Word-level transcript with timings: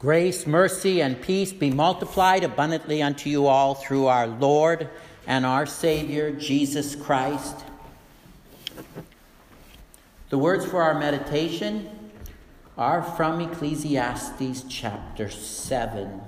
Grace, 0.00 0.46
mercy, 0.46 1.02
and 1.02 1.20
peace 1.20 1.52
be 1.52 1.70
multiplied 1.70 2.42
abundantly 2.42 3.02
unto 3.02 3.28
you 3.28 3.46
all 3.46 3.74
through 3.74 4.06
our 4.06 4.26
Lord 4.26 4.88
and 5.26 5.44
our 5.44 5.66
Savior, 5.66 6.30
Jesus 6.30 6.94
Christ. 6.94 7.54
The 10.30 10.38
words 10.38 10.64
for 10.64 10.82
our 10.82 10.98
meditation 10.98 12.10
are 12.78 13.02
from 13.02 13.42
Ecclesiastes 13.42 14.64
chapter 14.70 15.28
7. 15.28 16.18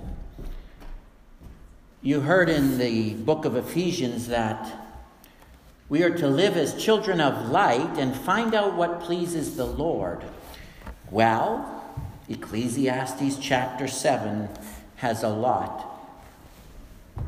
You 2.03 2.19
heard 2.19 2.49
in 2.49 2.77
the 2.77 3.15
book 3.15 3.43
of 3.43 3.55
Ephesians 3.55 4.27
that 4.27 4.71
we 5.89 6.03
are 6.03 6.15
to 6.15 6.27
live 6.27 6.57
as 6.57 6.79
children 6.79 7.19
of 7.19 7.49
light 7.49 7.97
and 7.97 8.15
find 8.15 8.53
out 8.53 8.75
what 8.75 9.01
pleases 9.01 9.55
the 9.55 9.65
Lord. 9.65 10.23
Well, 11.09 11.72
Ecclesiastes 12.33 13.37
chapter 13.39 13.87
7 13.87 14.49
has 14.95 15.21
a 15.21 15.29
lot 15.29 15.85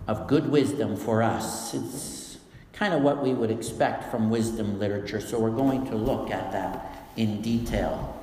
of 0.08 0.28
good 0.28 0.50
wisdom 0.50 0.98
for 0.98 1.22
us. 1.22 1.76
It's 1.76 2.38
kind 2.74 2.92
of 2.92 3.04
what 3.04 3.24
we 3.24 3.34
would 3.34 3.52
expect 3.52 4.10
from 4.10 4.32
wisdom 4.32 4.80
literature, 4.80 5.22
so 5.22 5.40
we're 5.40 5.52
going 5.52 5.86
to 5.88 5.96
look 5.96 6.32
at 6.32 6.52
that 6.54 7.08
in 7.16 7.42
detail. 7.42 8.20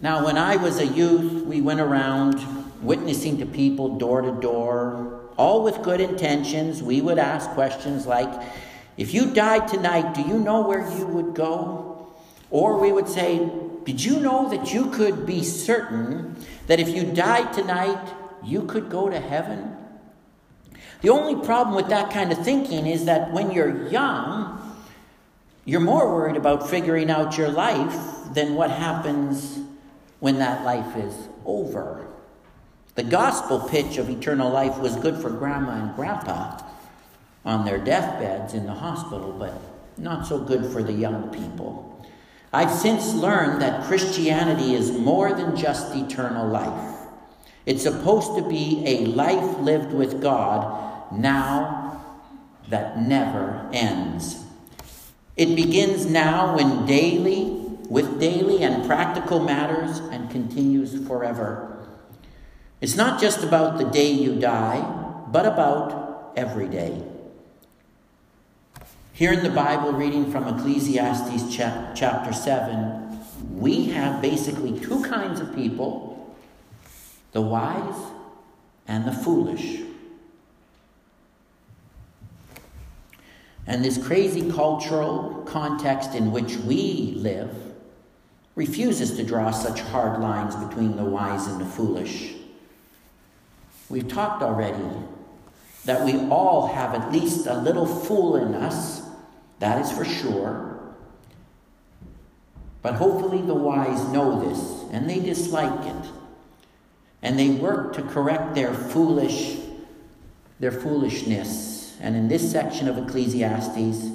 Now, 0.00 0.24
when 0.24 0.38
I 0.38 0.56
was 0.56 0.78
a 0.78 0.86
youth, 0.86 1.44
we 1.44 1.60
went 1.60 1.80
around 1.80 2.44
witnessing 2.82 3.38
to 3.38 3.46
people 3.46 3.98
door 3.98 4.22
to 4.22 4.32
door, 4.32 5.20
all 5.36 5.62
with 5.62 5.82
good 5.82 6.00
intentions. 6.00 6.82
We 6.82 7.00
would 7.02 7.18
ask 7.18 7.50
questions 7.50 8.06
like, 8.06 8.32
If 8.96 9.12
you 9.12 9.32
died 9.32 9.68
tonight, 9.68 10.14
do 10.14 10.22
you 10.22 10.38
know 10.38 10.66
where 10.66 10.80
you 10.98 11.06
would 11.06 11.34
go? 11.34 12.14
Or 12.50 12.78
we 12.78 12.90
would 12.90 13.08
say, 13.08 13.50
did 13.84 14.04
you 14.04 14.20
know 14.20 14.48
that 14.50 14.72
you 14.72 14.90
could 14.90 15.26
be 15.26 15.42
certain 15.42 16.36
that 16.66 16.80
if 16.80 16.88
you 16.88 17.04
died 17.04 17.52
tonight, 17.52 18.14
you 18.44 18.62
could 18.62 18.90
go 18.90 19.08
to 19.08 19.18
heaven? 19.18 19.76
The 21.00 21.10
only 21.10 21.44
problem 21.44 21.74
with 21.74 21.88
that 21.88 22.12
kind 22.12 22.30
of 22.30 22.44
thinking 22.44 22.86
is 22.86 23.06
that 23.06 23.32
when 23.32 23.50
you're 23.50 23.88
young, 23.88 24.58
you're 25.64 25.80
more 25.80 26.14
worried 26.14 26.36
about 26.36 26.68
figuring 26.68 27.10
out 27.10 27.36
your 27.36 27.48
life 27.48 28.32
than 28.34 28.54
what 28.54 28.70
happens 28.70 29.58
when 30.20 30.38
that 30.38 30.64
life 30.64 30.96
is 30.96 31.14
over. 31.44 32.06
The 32.94 33.02
gospel 33.02 33.60
pitch 33.60 33.98
of 33.98 34.10
eternal 34.10 34.50
life 34.50 34.78
was 34.78 34.96
good 34.96 35.16
for 35.16 35.30
grandma 35.30 35.82
and 35.82 35.96
grandpa 35.96 36.60
on 37.44 37.64
their 37.64 37.78
deathbeds 37.78 38.54
in 38.54 38.66
the 38.66 38.74
hospital, 38.74 39.32
but 39.32 39.54
not 39.96 40.26
so 40.26 40.38
good 40.38 40.66
for 40.72 40.82
the 40.82 40.92
young 40.92 41.30
people. 41.30 41.91
I've 42.52 42.70
since 42.70 43.14
learned 43.14 43.62
that 43.62 43.84
Christianity 43.84 44.74
is 44.74 44.92
more 44.92 45.32
than 45.32 45.56
just 45.56 45.94
eternal 45.94 46.46
life. 46.46 46.96
It's 47.64 47.82
supposed 47.82 48.36
to 48.36 48.48
be 48.48 48.82
a 48.86 49.06
life 49.06 49.58
lived 49.60 49.92
with 49.92 50.20
God 50.20 51.12
now 51.12 52.04
that 52.68 53.00
never 53.00 53.68
ends. 53.72 54.44
It 55.36 55.56
begins 55.56 56.04
now 56.04 56.58
in 56.58 56.84
daily, 56.84 57.44
with 57.88 58.20
daily 58.20 58.62
and 58.62 58.86
practical 58.86 59.40
matters 59.40 59.98
and 59.98 60.30
continues 60.30 61.06
forever. 61.06 61.88
It's 62.80 62.96
not 62.96 63.20
just 63.20 63.42
about 63.42 63.78
the 63.78 63.84
day 63.84 64.10
you 64.10 64.38
die, 64.38 64.80
but 65.28 65.46
about 65.46 66.32
every 66.36 66.68
day. 66.68 67.02
Here 69.14 69.30
in 69.30 69.42
the 69.42 69.50
Bible, 69.50 69.92
reading 69.92 70.32
from 70.32 70.48
Ecclesiastes 70.48 71.54
chapter 71.54 72.32
7, 72.32 73.20
we 73.52 73.90
have 73.90 74.22
basically 74.22 74.80
two 74.80 75.04
kinds 75.04 75.38
of 75.38 75.54
people 75.54 76.34
the 77.32 77.42
wise 77.42 78.10
and 78.88 79.04
the 79.04 79.12
foolish. 79.12 79.80
And 83.66 83.84
this 83.84 84.02
crazy 84.02 84.50
cultural 84.50 85.44
context 85.46 86.14
in 86.14 86.32
which 86.32 86.56
we 86.56 87.12
live 87.16 87.54
refuses 88.54 89.16
to 89.16 89.22
draw 89.22 89.50
such 89.50 89.80
hard 89.80 90.20
lines 90.20 90.56
between 90.56 90.96
the 90.96 91.04
wise 91.04 91.46
and 91.46 91.60
the 91.60 91.66
foolish. 91.66 92.32
We've 93.90 94.08
talked 94.08 94.42
already 94.42 94.84
that 95.84 96.04
we 96.04 96.18
all 96.28 96.68
have 96.68 96.94
at 96.94 97.12
least 97.12 97.46
a 97.46 97.54
little 97.54 97.86
fool 97.86 98.36
in 98.36 98.54
us, 98.54 99.02
that 99.58 99.80
is 99.84 99.90
for 99.90 100.04
sure. 100.04 100.78
But 102.82 102.94
hopefully 102.94 103.42
the 103.42 103.54
wise 103.54 104.08
know 104.08 104.48
this 104.48 104.84
and 104.92 105.08
they 105.08 105.20
dislike 105.20 105.86
it. 105.86 106.10
And 107.22 107.38
they 107.38 107.50
work 107.50 107.94
to 107.94 108.02
correct 108.02 108.54
their 108.54 108.74
foolish 108.74 109.58
their 110.62 110.70
foolishness. 110.70 111.96
And 112.00 112.14
in 112.14 112.28
this 112.28 112.50
section 112.50 112.88
of 112.88 112.96
Ecclesiastes, 112.96 114.10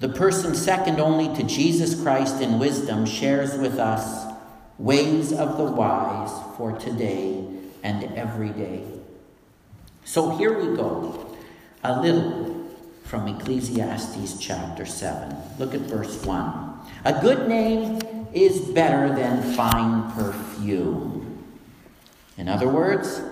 the 0.00 0.08
person 0.08 0.56
second 0.56 0.98
only 0.98 1.34
to 1.36 1.44
Jesus 1.44 2.00
Christ 2.02 2.42
in 2.42 2.58
wisdom 2.58 3.06
shares 3.06 3.56
with 3.56 3.78
us 3.78 4.26
ways 4.78 5.32
of 5.32 5.58
the 5.58 5.64
wise 5.64 6.32
for 6.56 6.76
today 6.76 7.46
and 7.84 8.02
every 8.16 8.48
day. 8.48 8.82
So 10.04 10.36
here 10.36 10.58
we 10.58 10.76
go. 10.76 11.36
A 11.84 12.00
little 12.00 12.70
from 13.04 13.28
Ecclesiastes 13.28 14.38
chapter 14.38 14.84
7. 14.84 15.36
Look 15.58 15.74
at 15.74 15.82
verse 15.82 16.24
1. 16.24 16.72
A 17.04 17.20
good 17.20 17.48
name 17.48 18.00
is 18.32 18.60
better 18.60 19.14
than 19.14 19.54
fine 19.54 20.10
perfume. 20.12 21.44
In 22.36 22.48
other 22.48 22.68
words, 22.68 23.22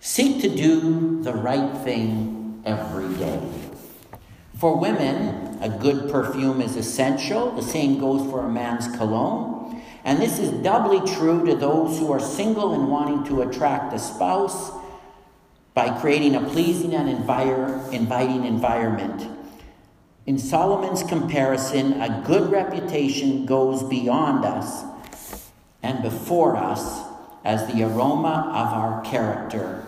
seek 0.00 0.40
to 0.42 0.48
do 0.48 1.22
the 1.22 1.34
right 1.34 1.76
thing 1.78 2.62
every 2.64 3.14
day. 3.14 3.40
For 4.58 4.76
women, 4.76 5.58
a 5.62 5.68
good 5.68 6.10
perfume 6.10 6.60
is 6.60 6.76
essential. 6.76 7.52
The 7.52 7.62
same 7.62 7.98
goes 8.00 8.28
for 8.30 8.44
a 8.44 8.48
man's 8.48 8.88
cologne. 8.96 9.82
And 10.04 10.18
this 10.18 10.38
is 10.38 10.50
doubly 10.62 11.00
true 11.14 11.44
to 11.46 11.54
those 11.54 11.98
who 11.98 12.10
are 12.12 12.20
single 12.20 12.74
and 12.74 12.90
wanting 12.90 13.24
to 13.24 13.42
attract 13.42 13.94
a 13.94 13.98
spouse 13.98 14.72
by 15.74 15.98
creating 16.00 16.34
a 16.34 16.48
pleasing 16.48 16.94
and 16.94 17.08
inviting 17.08 18.44
environment. 18.44 19.28
In 20.26 20.38
Solomon's 20.38 21.02
comparison, 21.02 22.00
a 22.00 22.22
good 22.26 22.50
reputation 22.50 23.46
goes 23.46 23.82
beyond 23.82 24.44
us 24.44 24.84
and 25.82 26.02
before 26.02 26.56
us 26.56 27.02
as 27.44 27.66
the 27.72 27.82
aroma 27.82 28.52
of 28.54 28.72
our 28.72 29.02
character. 29.02 29.84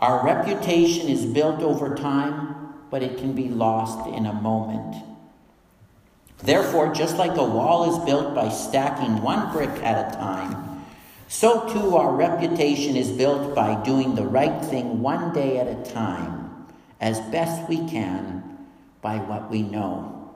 Our 0.00 0.24
reputation 0.24 1.08
is 1.08 1.26
built 1.26 1.60
over 1.60 1.94
time, 1.94 2.74
but 2.90 3.02
it 3.02 3.18
can 3.18 3.32
be 3.32 3.48
lost 3.48 4.08
in 4.08 4.26
a 4.26 4.32
moment. 4.32 4.96
Therefore, 6.38 6.92
just 6.92 7.16
like 7.16 7.36
a 7.36 7.44
wall 7.44 7.90
is 7.90 8.04
built 8.04 8.34
by 8.34 8.48
stacking 8.48 9.22
one 9.22 9.52
brick 9.52 9.70
at 9.82 10.12
a 10.12 10.16
time, 10.16 10.71
so 11.32 11.66
too, 11.72 11.96
our 11.96 12.14
reputation 12.14 12.94
is 12.94 13.10
built 13.10 13.54
by 13.54 13.82
doing 13.82 14.14
the 14.14 14.26
right 14.26 14.62
thing 14.66 15.00
one 15.00 15.32
day 15.32 15.56
at 15.56 15.66
a 15.66 15.90
time, 15.90 16.66
as 17.00 17.18
best 17.32 17.66
we 17.70 17.78
can 17.88 18.58
by 19.00 19.16
what 19.16 19.50
we 19.50 19.62
know. 19.62 20.30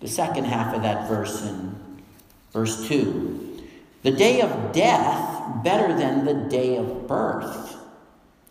The 0.00 0.08
second 0.08 0.44
half 0.44 0.74
of 0.74 0.82
that 0.82 1.08
verse 1.08 1.42
in 1.42 2.02
verse 2.52 2.86
2 2.86 3.64
the 4.02 4.10
day 4.10 4.42
of 4.42 4.72
death 4.72 5.64
better 5.64 5.96
than 5.96 6.26
the 6.26 6.34
day 6.34 6.76
of 6.76 7.08
birth. 7.08 7.76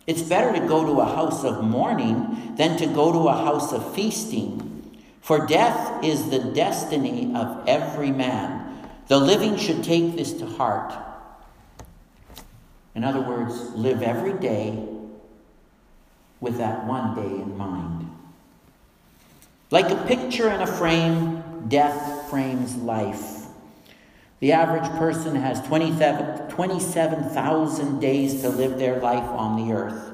It's 0.08 0.22
better 0.22 0.52
to 0.58 0.66
go 0.66 0.84
to 0.84 1.00
a 1.00 1.06
house 1.06 1.44
of 1.44 1.62
mourning 1.62 2.54
than 2.56 2.76
to 2.78 2.86
go 2.86 3.12
to 3.12 3.28
a 3.28 3.44
house 3.44 3.72
of 3.72 3.94
feasting. 3.94 4.98
For 5.20 5.46
death 5.46 6.02
is 6.02 6.30
the 6.30 6.40
destiny 6.40 7.32
of 7.32 7.62
every 7.68 8.10
man. 8.10 8.57
The 9.08 9.18
living 9.18 9.56
should 9.56 9.82
take 9.82 10.14
this 10.16 10.32
to 10.34 10.46
heart. 10.46 10.94
In 12.94 13.02
other 13.04 13.20
words, 13.20 13.54
live 13.74 14.02
every 14.02 14.34
day 14.34 14.86
with 16.40 16.58
that 16.58 16.86
one 16.86 17.14
day 17.14 17.42
in 17.42 17.56
mind. 17.56 18.10
Like 19.70 19.90
a 19.90 19.96
picture 20.06 20.50
in 20.50 20.60
a 20.60 20.66
frame, 20.66 21.42
death 21.68 22.28
frames 22.28 22.76
life. 22.76 23.46
The 24.40 24.52
average 24.52 24.90
person 24.98 25.36
has 25.36 25.62
27,000 25.68 28.00
days 28.00 28.42
to 28.42 28.50
live 28.50 28.78
their 28.78 29.00
life 29.00 29.28
on 29.30 29.56
the 29.56 29.72
earth. 29.74 30.12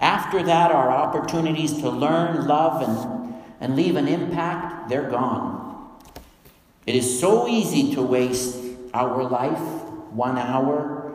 After 0.00 0.42
that, 0.42 0.72
our 0.72 0.90
opportunities 0.90 1.80
to 1.80 1.88
learn, 1.88 2.48
love, 2.48 2.82
and, 2.82 3.34
and 3.60 3.76
leave 3.76 3.94
an 3.96 4.08
impact, 4.08 4.88
they're 4.88 5.08
gone. 5.08 5.63
It 6.86 6.94
is 6.94 7.20
so 7.20 7.48
easy 7.48 7.94
to 7.94 8.02
waste 8.02 8.56
our 8.92 9.24
life 9.24 9.58
one 10.10 10.38
hour, 10.38 11.12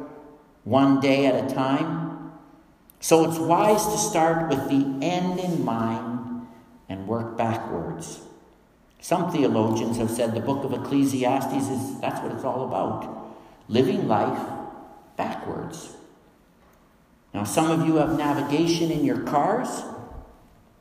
one 0.63 1.00
day 1.00 1.25
at 1.25 1.51
a 1.51 1.54
time. 1.54 2.31
So 3.00 3.30
it's 3.30 3.39
wise 3.39 3.86
to 3.86 3.98
start 3.98 4.50
with 4.50 4.69
the 4.69 5.06
end 5.06 5.39
in 5.39 5.63
mind 5.63 6.48
and 6.89 7.07
work 7.07 7.38
backwards. 7.38 8.21
Some 9.00 9.31
theologians 9.31 9.98
have 9.98 10.12
said 10.12 10.33
the 10.33 10.42
book 10.42 10.66
of 10.66 10.74
Ecclesiastes 10.74 11.69
is 11.69 12.00
that's 12.01 12.22
what 12.22 12.33
it's 12.33 12.44
all 12.44 12.68
about 12.68 13.19
living 13.69 14.07
life 14.07 14.42
backwards. 15.15 15.95
Now, 17.33 17.44
some 17.44 17.69
of 17.69 17.88
you 17.88 17.98
have 17.98 18.18
navigation 18.18 18.92
in 18.92 19.06
your 19.06 19.22
cars, 19.22 19.83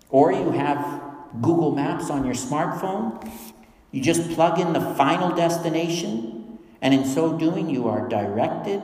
or 0.08 0.32
you 0.32 0.50
have 0.52 1.02
Google 1.43 1.73
Maps 1.73 2.08
on 2.08 2.25
your 2.25 2.34
smartphone. 2.34 3.23
You 3.90 4.02
just 4.02 4.31
plug 4.32 4.61
in 4.61 4.73
the 4.73 4.81
final 4.94 5.35
destination, 5.35 6.58
and 6.82 6.93
in 6.93 7.05
so 7.05 7.38
doing, 7.38 7.70
you 7.70 7.88
are 7.88 8.08
directed 8.08 8.82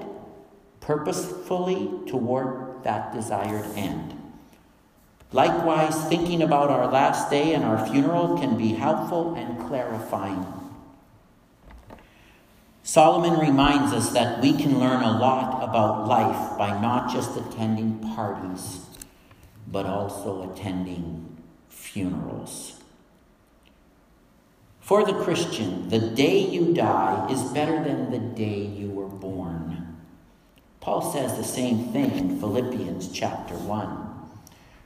purposefully 0.80 1.90
toward 2.06 2.82
that 2.84 3.14
desired 3.14 3.64
end. 3.76 4.14
Likewise, 5.32 5.96
thinking 6.04 6.42
about 6.42 6.70
our 6.70 6.86
last 6.86 7.30
day 7.30 7.54
and 7.54 7.64
our 7.64 7.86
funeral 7.86 8.38
can 8.38 8.56
be 8.56 8.74
helpful 8.74 9.34
and 9.34 9.58
clarifying. 9.66 10.46
Solomon 12.82 13.40
reminds 13.40 13.92
us 13.92 14.12
that 14.12 14.40
we 14.42 14.52
can 14.52 14.78
learn 14.78 15.02
a 15.02 15.18
lot 15.18 15.64
about 15.64 16.06
life 16.06 16.58
by 16.58 16.78
not 16.80 17.10
just 17.10 17.36
attending 17.36 17.98
parties, 18.14 18.86
but 19.66 19.86
also 19.86 20.52
attending 20.52 21.36
funerals. 21.68 22.83
For 24.84 25.02
the 25.02 25.14
Christian, 25.14 25.88
the 25.88 25.98
day 25.98 26.40
you 26.40 26.75
die 26.75 27.26
is 27.31 27.42
better 27.42 27.82
than 27.82 28.10
the 28.10 28.19
day 28.19 28.58
you 28.58 28.90
were 28.90 29.08
born. 29.08 29.96
Paul 30.81 31.00
says 31.10 31.38
the 31.38 31.42
same 31.42 31.90
thing 31.90 32.10
in 32.10 32.38
Philippians 32.38 33.10
chapter 33.10 33.54
1. 33.54 34.08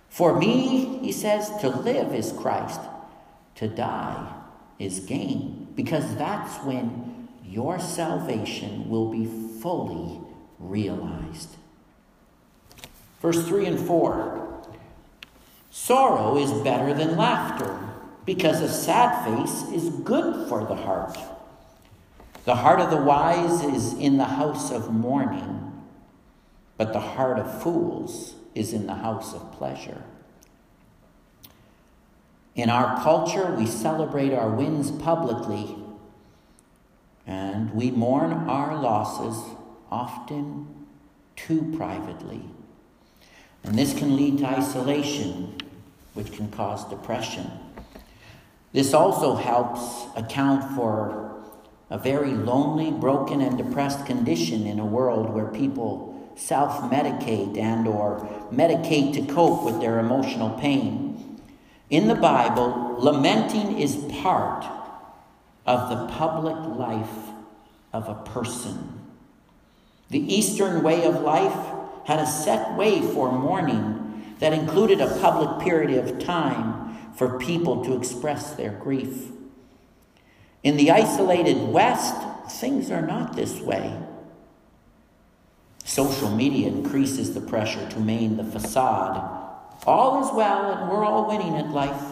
For 0.09 0.39
me, 0.39 1.01
he 1.03 1.11
says, 1.11 1.51
to 1.63 1.69
live 1.69 2.15
is 2.15 2.31
Christ, 2.31 2.81
to 3.57 3.67
die 3.67 4.35
is 4.79 5.01
gain, 5.01 5.67
because 5.75 6.15
that's 6.15 6.63
when 6.65 7.29
your 7.45 7.81
salvation 7.81 8.89
will 8.89 9.11
be 9.11 9.27
fully 9.61 10.21
realized. 10.61 11.57
Verse 13.21 13.45
3 13.49 13.67
and 13.67 13.81
4 13.81 14.63
Sorrow 15.73 16.39
is 16.39 16.53
better 16.63 16.95
than 16.95 17.17
laughter, 17.17 17.88
because 18.29 18.61
a 18.61 18.69
sad 18.69 19.25
face 19.25 19.63
is 19.73 19.89
good 20.01 20.51
for 20.51 20.63
the 20.67 20.75
heart. 20.75 21.17
The 22.45 22.57
heart 22.57 22.79
of 22.79 22.91
the 22.91 22.99
wise 22.99 23.65
is 23.65 23.95
in 23.95 24.19
the 24.19 24.27
house 24.27 24.71
of 24.71 24.93
mourning, 24.93 25.73
but 26.77 26.93
the 26.93 27.01
heart 27.01 27.39
of 27.39 27.63
fools 27.63 28.35
is 28.55 28.75
in 28.75 28.87
the 28.87 28.97
house 28.97 29.33
of 29.33 29.51
pleasure. 29.53 30.03
In 32.55 32.69
our 32.69 33.03
culture, 33.03 33.55
we 33.55 33.65
celebrate 33.65 34.35
our 34.35 34.51
wins 34.51 34.91
publicly 34.91 35.75
and 37.27 37.73
we 37.73 37.91
mourn 37.91 38.33
our 38.33 38.79
losses 38.79 39.43
often 39.91 40.87
too 41.35 41.75
privately. 41.79 42.43
And 43.65 43.79
this 43.79 43.99
can 43.99 44.17
lead 44.17 44.37
to 44.41 44.49
isolation, 44.49 45.57
which 46.13 46.31
can 46.33 46.51
cause 46.51 46.85
depression. 46.91 47.51
This 48.73 48.93
also 48.93 49.35
helps 49.35 50.07
account 50.17 50.77
for 50.77 51.43
a 51.91 51.99
very 51.99 52.33
lonely, 52.33 52.91
broken, 52.91 53.41
and 53.41 53.57
depressed 53.57 54.05
condition 54.05 54.67
in 54.67 54.79
a 54.79 54.85
world 54.85 55.31
where 55.31 55.47
people 55.47 56.33
self-medicate 56.37 57.59
and 57.59 57.89
or 57.89 58.21
medicate 58.53 59.15
to 59.15 59.33
cope 59.33 59.65
with 59.65 59.81
their 59.81 59.99
emotional 59.99 60.51
pain. 60.59 61.41
In 61.91 62.09
the 62.09 62.15
Bible, 62.15 62.97
lamenting 62.99 63.79
is 63.79 63.97
part 64.23 64.67
of 65.67 65.89
the 65.89 66.15
public 66.15 66.57
life 66.77 67.31
of 67.93 68.09
a 68.09 68.15
person. 68.31 69.01
The 70.11 70.35
Eastern 70.35 70.83
way 70.83 71.05
of 71.05 71.23
life 71.23 71.57
had 72.07 72.19
a 72.19 72.27
set 72.27 72.77
way 72.77 73.01
for 73.01 73.33
mourning 73.33 74.35
that 74.39 74.53
included 74.53 75.01
a 75.01 75.19
public 75.21 75.65
period 75.65 76.07
of 76.07 76.19
time 76.19 76.88
for 77.19 77.37
people 77.41 77.85
to 77.85 77.97
express 77.97 78.53
their 78.53 78.71
grief. 78.71 79.33
In 80.63 80.77
the 80.77 80.93
isolated 80.93 81.69
West, 81.69 82.15
things 82.61 82.93
are 82.93 83.03
not 83.03 83.35
this 83.35 83.61
way. 83.61 84.01
Social 85.85 86.31
media 86.31 86.69
increases 86.69 87.35
the 87.35 87.41
pressure 87.41 87.89
to 87.91 87.99
maintain 87.99 88.37
the 88.37 88.45
facade. 88.45 89.17
All 89.85 90.25
is 90.25 90.33
well 90.33 90.71
and 90.71 90.89
we're 90.89 91.05
all 91.05 91.27
winning 91.27 91.57
at 91.57 91.71
life. 91.71 92.05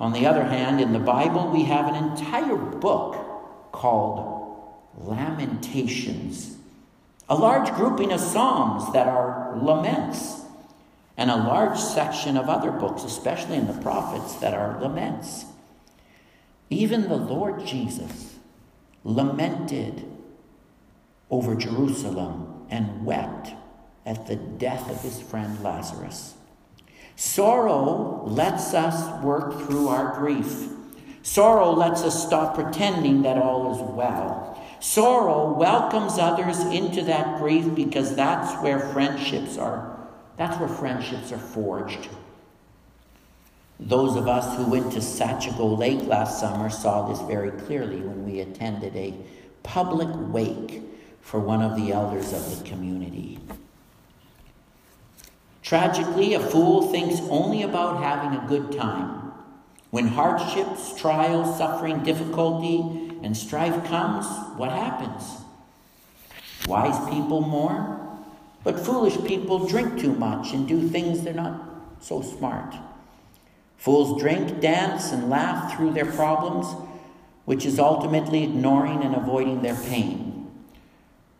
On 0.00 0.12
the 0.12 0.26
other 0.26 0.44
hand, 0.44 0.80
in 0.80 0.92
the 0.92 0.98
Bible, 0.98 1.48
we 1.50 1.64
have 1.64 1.86
an 1.86 1.94
entire 1.94 2.56
book 2.56 3.70
called 3.70 4.78
Lamentations, 4.96 6.56
a 7.28 7.36
large 7.36 7.72
grouping 7.74 8.10
of 8.10 8.18
psalms 8.18 8.92
that 8.94 9.06
are 9.06 9.56
laments, 9.62 10.39
and 11.20 11.30
a 11.30 11.36
large 11.36 11.78
section 11.78 12.38
of 12.38 12.48
other 12.48 12.70
books, 12.70 13.04
especially 13.04 13.56
in 13.56 13.66
the 13.66 13.82
prophets, 13.82 14.36
that 14.36 14.54
are 14.54 14.80
laments. 14.80 15.44
Even 16.70 17.10
the 17.10 17.16
Lord 17.16 17.66
Jesus 17.66 18.38
lamented 19.04 20.02
over 21.30 21.54
Jerusalem 21.54 22.64
and 22.70 23.04
wept 23.04 23.50
at 24.06 24.28
the 24.28 24.36
death 24.36 24.88
of 24.88 25.02
his 25.02 25.20
friend 25.20 25.62
Lazarus. 25.62 26.36
Sorrow 27.16 28.24
lets 28.26 28.72
us 28.72 29.22
work 29.22 29.66
through 29.66 29.88
our 29.88 30.18
grief. 30.18 30.70
Sorrow 31.20 31.72
lets 31.72 32.00
us 32.00 32.26
stop 32.26 32.54
pretending 32.54 33.20
that 33.22 33.36
all 33.36 33.74
is 33.74 33.82
well. 33.94 34.58
Sorrow 34.80 35.52
welcomes 35.52 36.18
others 36.18 36.60
into 36.60 37.02
that 37.02 37.36
grief 37.38 37.74
because 37.74 38.16
that's 38.16 38.54
where 38.62 38.80
friendships 38.80 39.58
are. 39.58 39.89
That's 40.40 40.58
where 40.58 40.70
friendships 40.70 41.32
are 41.32 41.38
forged. 41.38 42.08
Those 43.78 44.16
of 44.16 44.26
us 44.26 44.56
who 44.56 44.70
went 44.70 44.90
to 44.92 45.00
Sachigo 45.00 45.76
Lake 45.76 46.02
last 46.06 46.40
summer 46.40 46.70
saw 46.70 47.08
this 47.08 47.20
very 47.28 47.50
clearly 47.50 48.00
when 48.00 48.24
we 48.24 48.40
attended 48.40 48.96
a 48.96 49.12
public 49.62 50.08
wake 50.32 50.80
for 51.20 51.40
one 51.40 51.60
of 51.60 51.76
the 51.76 51.92
elders 51.92 52.32
of 52.32 52.58
the 52.58 52.66
community. 52.66 53.38
Tragically, 55.62 56.32
a 56.32 56.40
fool 56.40 56.90
thinks 56.90 57.20
only 57.28 57.62
about 57.62 58.02
having 58.02 58.38
a 58.38 58.48
good 58.48 58.72
time. 58.72 59.32
When 59.90 60.06
hardships, 60.06 60.98
trials, 60.98 61.58
suffering, 61.58 62.02
difficulty, 62.02 63.12
and 63.22 63.36
strife 63.36 63.84
comes, 63.84 64.24
what 64.56 64.72
happens? 64.72 65.22
Wise 66.66 66.98
people 67.10 67.42
mourn, 67.42 67.99
but 68.62 68.78
foolish 68.78 69.16
people 69.24 69.66
drink 69.66 69.98
too 69.98 70.14
much 70.14 70.52
and 70.52 70.68
do 70.68 70.88
things 70.88 71.22
they're 71.22 71.34
not 71.34 71.60
so 72.00 72.22
smart. 72.22 72.74
Fools 73.76 74.20
drink, 74.20 74.60
dance, 74.60 75.10
and 75.12 75.30
laugh 75.30 75.74
through 75.74 75.92
their 75.92 76.04
problems, 76.06 76.66
which 77.46 77.64
is 77.64 77.78
ultimately 77.78 78.44
ignoring 78.44 79.02
and 79.02 79.14
avoiding 79.14 79.62
their 79.62 79.74
pain. 79.74 80.50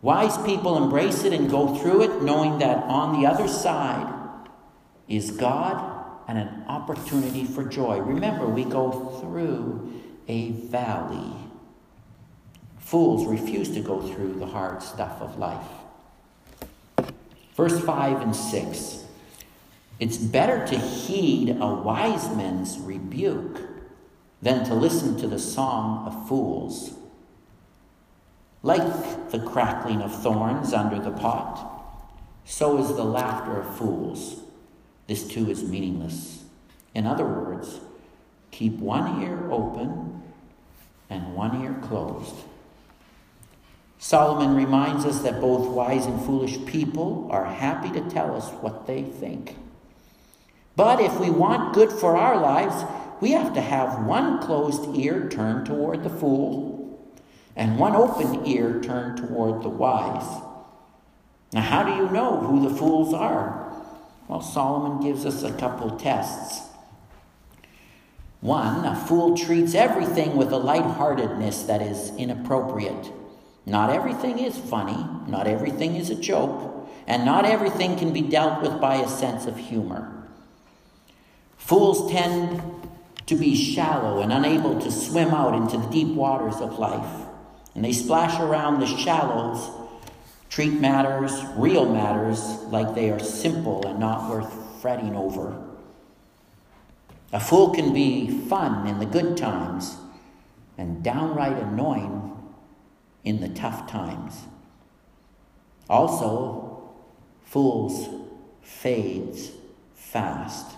Wise 0.03 0.39
people 0.39 0.83
embrace 0.83 1.25
it 1.25 1.35
and 1.35 1.51
go 1.51 1.77
through 1.77 2.03
it 2.03 2.23
knowing 2.23 2.59
that 2.59 2.79
on 2.85 3.21
the 3.21 3.29
other 3.29 3.47
side 3.47 4.17
is 5.09 5.31
God 5.33 6.07
and 6.27 6.39
an 6.39 6.65
opportunity 6.69 7.45
for 7.45 7.65
joy. 7.65 7.99
Remember, 7.99 8.47
we 8.47 8.65
go 8.65 8.91
through 9.21 10.01
a 10.27 10.53
valley. 10.53 11.35
Fools 12.79 13.27
refuse 13.27 13.69
to 13.75 13.81
go 13.81 14.01
through 14.01 14.39
the 14.39 14.47
hard 14.47 14.83
stuff 14.83 15.21
of 15.21 15.39
life. 15.39 15.80
Verse 17.61 17.79
5 17.79 18.23
and 18.23 18.35
6 18.35 19.05
It's 19.99 20.17
better 20.17 20.67
to 20.67 20.79
heed 20.79 21.59
a 21.61 21.67
wise 21.67 22.35
man's 22.35 22.79
rebuke 22.79 23.61
than 24.41 24.65
to 24.65 24.75
listen 24.75 25.19
to 25.19 25.27
the 25.27 25.39
song 25.39 26.07
of 26.07 26.27
fools. 26.27 26.95
Like 28.63 29.31
the 29.31 29.41
crackling 29.41 30.01
of 30.01 30.23
thorns 30.23 30.73
under 30.73 30.99
the 30.99 31.11
pot, 31.11 32.01
so 32.47 32.79
is 32.79 32.97
the 32.97 33.05
laughter 33.05 33.61
of 33.61 33.77
fools. 33.77 34.41
This 35.07 35.29
too 35.29 35.51
is 35.51 35.63
meaningless. 35.63 36.45
In 36.95 37.07
other 37.07 37.27
words, 37.27 37.79
keep 38.53 38.79
one 38.79 39.23
ear 39.23 39.51
open 39.51 40.23
and 41.11 41.35
one 41.35 41.61
ear 41.61 41.77
closed. 41.83 42.37
Solomon 44.03 44.57
reminds 44.57 45.05
us 45.05 45.21
that 45.21 45.43
both 45.43 45.69
wise 45.69 46.07
and 46.07 46.25
foolish 46.25 46.65
people 46.65 47.29
are 47.31 47.45
happy 47.45 47.91
to 47.91 48.09
tell 48.09 48.35
us 48.35 48.49
what 48.63 48.87
they 48.87 49.03
think. 49.03 49.57
But 50.75 51.01
if 51.01 51.21
we 51.21 51.29
want 51.29 51.75
good 51.75 51.93
for 51.93 52.17
our 52.17 52.41
lives, 52.41 52.83
we 53.21 53.33
have 53.33 53.53
to 53.53 53.61
have 53.61 54.07
one 54.07 54.41
closed 54.41 54.97
ear 54.97 55.29
turned 55.29 55.67
toward 55.67 56.03
the 56.03 56.09
fool 56.09 56.99
and 57.55 57.79
one 57.79 57.95
open 57.95 58.47
ear 58.47 58.81
turned 58.81 59.19
toward 59.19 59.63
the 59.63 59.69
wise. 59.69 60.43
Now, 61.53 61.61
how 61.61 61.83
do 61.83 61.95
you 61.95 62.09
know 62.09 62.39
who 62.39 62.67
the 62.67 62.75
fools 62.75 63.13
are? 63.13 63.71
Well, 64.29 64.41
Solomon 64.41 65.07
gives 65.07 65.27
us 65.27 65.43
a 65.43 65.53
couple 65.53 65.99
tests. 65.99 66.71
One, 68.41 68.87
a 68.87 68.97
fool 68.97 69.37
treats 69.37 69.75
everything 69.75 70.37
with 70.37 70.53
a 70.53 70.57
lightheartedness 70.57 71.65
that 71.65 71.83
is 71.83 72.17
inappropriate. 72.17 73.13
Not 73.67 73.91
everything 73.91 74.39
is 74.39 74.59
funny, 74.59 75.07
not 75.27 75.47
everything 75.47 75.97
is 75.97 76.11
a 76.11 76.15
joke, 76.15 76.89
and 77.07 77.25
not 77.25 77.45
everything 77.45 77.97
can 77.97 78.13
be 78.13 78.23
dealt 78.23 78.63
with 78.63 78.81
by 78.81 78.97
a 78.97 79.09
sense 79.09 79.47
of 79.47 79.57
humor. 79.57 80.29
Fools 81.57 82.11
tend 82.11 82.63
to 83.27 83.37
be 83.37 83.55
shallow 83.55 84.23
and 84.23 84.33
unable 84.33 84.81
to 84.81 84.91
swim 84.91 85.29
out 85.29 85.55
into 85.55 85.77
the 85.77 85.87
deep 85.89 86.15
waters 86.15 86.57
of 86.57 86.79
life, 86.79 87.27
and 87.75 87.85
they 87.85 87.93
splash 87.93 88.41
around 88.41 88.81
the 88.81 88.87
shallows, 88.87 89.71
treat 90.49 90.73
matters, 90.73 91.33
real 91.57 91.87
matters, 91.93 92.41
like 92.71 92.95
they 92.95 93.11
are 93.11 93.21
simple 93.21 93.87
and 93.87 94.01
not 94.01 94.29
worth 94.29 94.53
fretting 94.81 95.15
over. 95.15 95.57
A 97.33 97.39
fool 97.39 97.71
can 97.71 97.93
be 97.93 98.29
fun 98.49 98.89
in 98.89 98.99
the 98.99 99.07
good 99.07 99.37
times 99.37 99.97
and 100.77 101.05
downright 101.05 101.57
annoying 101.57 102.40
in 103.25 103.41
the 103.41 103.49
tough 103.49 103.91
times. 103.91 104.35
Also, 105.89 106.91
fools 107.45 108.09
fades 108.63 109.51
fast. 109.95 110.77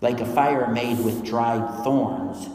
Like 0.00 0.20
a 0.20 0.26
fire 0.26 0.68
made 0.68 1.00
with 1.00 1.24
dried 1.24 1.84
thorns, 1.84 2.48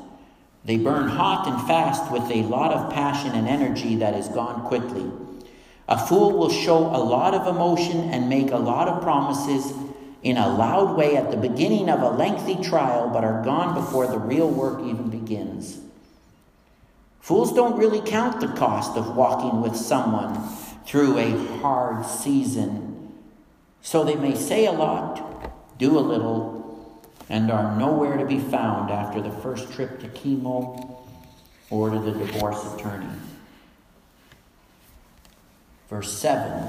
they 0.65 0.77
burn 0.77 1.09
hot 1.09 1.47
and 1.47 1.67
fast 1.67 2.11
with 2.11 2.23
a 2.31 2.43
lot 2.43 2.71
of 2.71 2.93
passion 2.93 3.31
and 3.31 3.47
energy 3.47 3.95
that 3.95 4.13
is 4.13 4.29
gone 4.29 4.65
quickly. 4.65 5.09
A 5.89 6.07
fool 6.07 6.31
will 6.31 6.49
show 6.49 6.77
a 6.77 7.03
lot 7.03 7.33
of 7.33 7.47
emotion 7.47 8.09
and 8.11 8.29
make 8.29 8.51
a 8.51 8.57
lot 8.57 8.87
of 8.87 9.01
promises 9.01 9.73
in 10.21 10.37
a 10.37 10.47
loud 10.47 10.95
way 10.95 11.17
at 11.17 11.31
the 11.31 11.37
beginning 11.37 11.89
of 11.89 12.01
a 12.01 12.09
lengthy 12.09 12.55
trial, 12.63 13.09
but 13.09 13.25
are 13.25 13.43
gone 13.43 13.73
before 13.73 14.07
the 14.07 14.17
real 14.17 14.49
work 14.49 14.79
even 14.81 15.09
begins. 15.09 15.82
Fools 17.23 17.53
don't 17.53 17.77
really 17.77 18.01
count 18.01 18.41
the 18.41 18.49
cost 18.49 18.97
of 18.97 19.15
walking 19.15 19.61
with 19.61 19.77
someone 19.77 20.37
through 20.85 21.17
a 21.17 21.31
hard 21.59 22.05
season. 22.05 23.13
So 23.81 24.03
they 24.03 24.15
may 24.15 24.35
say 24.35 24.65
a 24.65 24.73
lot, 24.73 25.79
do 25.79 25.97
a 25.97 26.01
little, 26.01 27.01
and 27.29 27.49
are 27.49 27.77
nowhere 27.77 28.17
to 28.17 28.25
be 28.25 28.39
found 28.39 28.91
after 28.91 29.21
the 29.21 29.31
first 29.31 29.71
trip 29.71 30.01
to 30.01 30.09
chemo 30.09 30.97
or 31.69 31.91
to 31.91 31.99
the 31.99 32.11
divorce 32.11 32.61
attorney. 32.73 33.07
Verse 35.89 36.11
7 36.11 36.67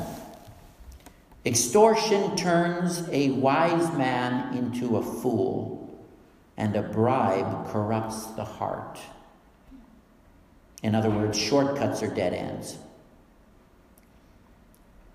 Extortion 1.45 2.37
turns 2.37 3.09
a 3.11 3.31
wise 3.31 3.93
man 3.99 4.57
into 4.57 4.99
a 4.99 5.03
fool, 5.03 6.07
and 6.57 6.77
a 6.77 6.83
bribe 6.83 7.67
corrupts 7.73 8.27
the 8.27 8.45
heart. 8.45 9.01
In 10.85 10.95
other 10.95 11.09
words, 11.09 11.39
shortcuts 11.39 12.03
are 12.03 12.15
dead 12.15 12.35
ends. 12.35 12.77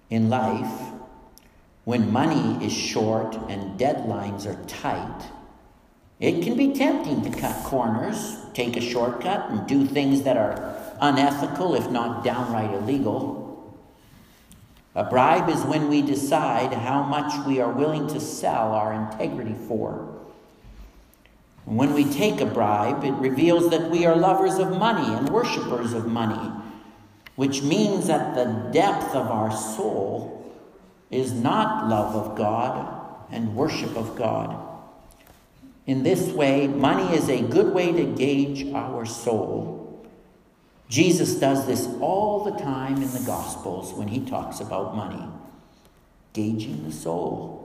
In 0.10 0.28
life, 0.28 0.90
when 1.84 2.12
money 2.12 2.66
is 2.66 2.74
short 2.74 3.36
and 3.50 3.80
deadlines 3.80 4.48
are 4.48 4.60
tight, 4.66 5.30
it 6.20 6.44
can 6.44 6.58
be 6.58 6.74
tempting 6.74 7.22
to 7.22 7.40
cut 7.40 7.64
corners, 7.64 8.38
take 8.56 8.78
a 8.78 8.82
shortcut, 8.82 9.52
and 9.52 9.68
do 9.68 9.86
things 9.86 10.24
that 10.24 10.38
are 10.38 10.76
unethical, 11.02 11.76
if 11.76 11.92
not 11.92 12.24
downright 12.24 12.74
illegal. 12.74 13.80
A 14.96 15.04
bribe 15.04 15.50
is 15.50 15.62
when 15.66 15.88
we 15.88 16.02
decide 16.02 16.74
how 16.74 17.04
much 17.04 17.46
we 17.46 17.62
are 17.62 17.72
willing 17.72 18.08
to 18.08 18.20
sell 18.20 18.74
our 18.74 18.92
integrity 18.92 19.54
for. 19.68 20.19
When 21.66 21.94
we 21.94 22.06
take 22.06 22.42
a 22.42 22.46
bribe, 22.46 23.04
it 23.04 23.12
reveals 23.12 23.70
that 23.70 23.90
we 23.90 24.06
are 24.06 24.16
lovers 24.16 24.58
of 24.58 24.78
money 24.78 25.14
and 25.14 25.30
worshippers 25.30 25.94
of 25.94 26.08
money, 26.08 26.52
which 27.36 27.62
means 27.62 28.08
that 28.08 28.36
the 28.36 28.72
depth 28.72 29.16
of 29.16 29.28
our 29.28 29.52
soul 29.52 30.54
is 31.12 31.32
not 31.32 31.88
love 31.88 32.16
of 32.16 32.38
God 32.38 33.26
and 33.32 33.56
worship 33.56 33.96
of 33.96 34.16
God. 34.16 34.66
In 35.86 36.04
this 36.04 36.30
way, 36.30 36.68
money 36.68 37.16
is 37.16 37.30
a 37.30 37.42
good 37.42 37.74
way 37.74 37.92
to 37.92 38.04
gauge 38.04 38.74
our 38.74 39.06
soul 39.06 39.80
Jesus 40.90 41.36
does 41.36 41.68
this 41.68 41.88
all 42.02 42.44
the 42.44 42.60
time 42.60 42.96
in 42.96 43.12
the 43.12 43.24
Gospels 43.26 43.94
when 43.94 44.08
he 44.08 44.22
talks 44.22 44.60
about 44.60 44.96
money, 44.96 45.24
gauging 46.34 46.84
the 46.84 46.92
soul. 46.92 47.59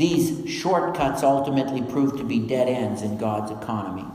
These 0.00 0.48
shortcuts 0.48 1.22
ultimately 1.22 1.82
prove 1.82 2.16
to 2.16 2.24
be 2.24 2.38
dead 2.38 2.68
ends 2.68 3.02
in 3.02 3.18
God's 3.18 3.50
economy. 3.50 4.06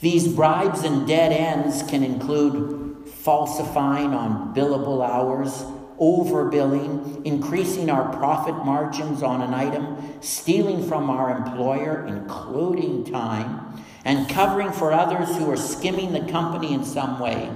These 0.00 0.26
bribes 0.28 0.84
and 0.84 1.06
dead 1.06 1.32
ends 1.32 1.82
can 1.82 2.02
include 2.02 3.06
falsifying 3.10 4.14
on 4.14 4.54
billable 4.54 5.06
hours, 5.06 5.64
overbilling, 6.00 7.26
increasing 7.26 7.90
our 7.90 8.10
profit 8.16 8.54
margins 8.64 9.22
on 9.22 9.42
an 9.42 9.52
item, 9.52 9.98
stealing 10.22 10.88
from 10.88 11.10
our 11.10 11.36
employer, 11.36 12.06
including 12.06 13.04
time 13.04 13.84
and 14.06 14.30
covering 14.30 14.72
for 14.72 14.94
others 14.94 15.28
who 15.36 15.50
are 15.50 15.58
skimming 15.58 16.14
the 16.14 16.32
company 16.32 16.72
in 16.72 16.86
some 16.86 17.20
way. 17.20 17.50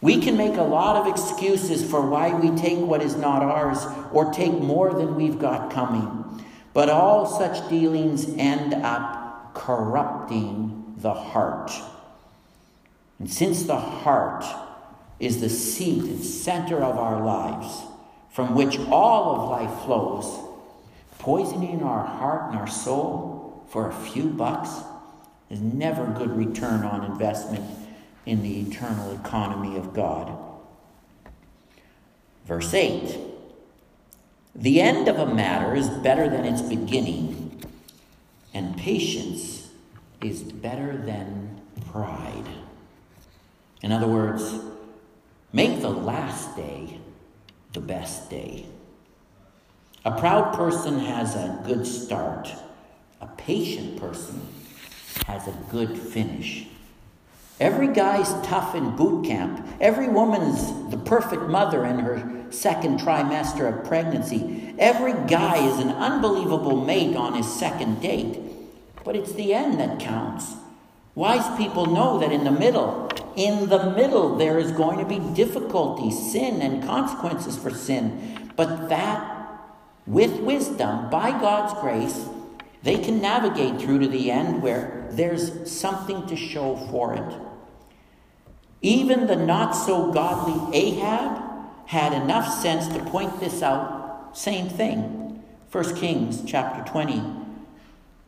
We 0.00 0.20
can 0.20 0.36
make 0.36 0.56
a 0.56 0.62
lot 0.62 0.94
of 0.94 1.08
excuses 1.08 1.82
for 1.82 2.08
why 2.08 2.32
we 2.32 2.56
take 2.56 2.78
what 2.78 3.02
is 3.02 3.16
not 3.16 3.42
ours 3.42 3.84
or 4.12 4.32
take 4.32 4.52
more 4.52 4.94
than 4.94 5.16
we've 5.16 5.40
got 5.40 5.72
coming. 5.72 6.21
But 6.72 6.88
all 6.88 7.26
such 7.26 7.68
dealings 7.68 8.28
end 8.36 8.74
up 8.74 9.54
corrupting 9.54 10.94
the 10.98 11.12
heart. 11.12 11.70
And 13.18 13.30
since 13.30 13.64
the 13.64 13.78
heart 13.78 14.44
is 15.20 15.40
the 15.40 15.50
seat 15.50 16.02
and 16.04 16.24
center 16.24 16.82
of 16.82 16.98
our 16.98 17.24
lives, 17.24 17.82
from 18.30 18.54
which 18.54 18.78
all 18.90 19.36
of 19.36 19.50
life 19.50 19.84
flows, 19.84 20.48
poisoning 21.18 21.82
our 21.82 22.04
heart 22.04 22.50
and 22.50 22.58
our 22.58 22.66
soul 22.66 23.64
for 23.68 23.88
a 23.88 23.94
few 23.94 24.30
bucks 24.30 24.70
is 25.50 25.60
never 25.60 26.06
good 26.06 26.36
return 26.36 26.82
on 26.82 27.04
investment 27.04 27.64
in 28.24 28.42
the 28.42 28.60
eternal 28.60 29.12
economy 29.14 29.76
of 29.76 29.92
God. 29.92 30.36
Verse 32.46 32.72
8 32.72 33.31
The 34.54 34.80
end 34.80 35.08
of 35.08 35.18
a 35.18 35.34
matter 35.34 35.74
is 35.74 35.88
better 35.88 36.28
than 36.28 36.44
its 36.44 36.60
beginning, 36.60 37.62
and 38.52 38.76
patience 38.76 39.70
is 40.20 40.42
better 40.42 40.96
than 40.96 41.60
pride. 41.90 42.48
In 43.82 43.92
other 43.92 44.06
words, 44.06 44.60
make 45.52 45.80
the 45.80 45.90
last 45.90 46.54
day 46.54 47.00
the 47.72 47.80
best 47.80 48.28
day. 48.28 48.66
A 50.04 50.18
proud 50.18 50.54
person 50.54 50.98
has 50.98 51.34
a 51.34 51.62
good 51.64 51.86
start, 51.86 52.52
a 53.20 53.26
patient 53.26 53.98
person 53.98 54.46
has 55.26 55.48
a 55.48 55.56
good 55.70 55.96
finish. 55.96 56.66
Every 57.60 57.88
guy's 57.88 58.32
tough 58.46 58.74
in 58.74 58.96
boot 58.96 59.24
camp. 59.24 59.64
Every 59.80 60.08
woman's 60.08 60.90
the 60.90 60.96
perfect 60.96 61.42
mother 61.42 61.84
in 61.84 62.00
her 62.00 62.41
second 62.52 63.00
trimester 63.00 63.68
of 63.68 63.86
pregnancy. 63.86 64.74
Every 64.78 65.12
guy 65.28 65.66
is 65.66 65.78
an 65.78 65.90
unbelievable 65.90 66.84
mate 66.84 67.16
on 67.16 67.34
his 67.34 67.52
second 67.52 68.00
date. 68.00 68.38
But 69.04 69.16
it's 69.16 69.32
the 69.32 69.54
end 69.54 69.80
that 69.80 69.98
counts. 69.98 70.54
Wise 71.14 71.56
people 71.58 71.86
know 71.86 72.18
that 72.18 72.32
in 72.32 72.44
the 72.44 72.50
middle, 72.50 73.10
in 73.36 73.68
the 73.68 73.90
middle, 73.90 74.36
there 74.36 74.58
is 74.58 74.72
going 74.72 74.98
to 74.98 75.04
be 75.04 75.18
difficulty, 75.34 76.10
sin, 76.10 76.62
and 76.62 76.82
consequences 76.84 77.56
for 77.56 77.70
sin. 77.70 78.50
But 78.56 78.88
that, 78.88 79.60
with 80.06 80.40
wisdom, 80.40 81.10
by 81.10 81.30
God's 81.30 81.78
grace, 81.80 82.26
they 82.82 82.98
can 82.98 83.20
navigate 83.20 83.80
through 83.80 84.00
to 84.00 84.08
the 84.08 84.30
end 84.30 84.62
where 84.62 85.08
there's 85.10 85.70
something 85.70 86.26
to 86.26 86.36
show 86.36 86.76
for 86.90 87.14
it. 87.14 87.34
Even 88.80 89.26
the 89.26 89.36
not 89.36 89.72
so 89.72 90.10
godly 90.12 90.76
Ahab 90.76 91.41
had 91.86 92.12
enough 92.12 92.52
sense 92.60 92.88
to 92.88 92.98
point 93.04 93.40
this 93.40 93.62
out. 93.62 94.36
Same 94.36 94.68
thing. 94.68 95.42
1 95.70 95.96
Kings 95.96 96.42
chapter 96.46 96.90
20. 96.90 97.22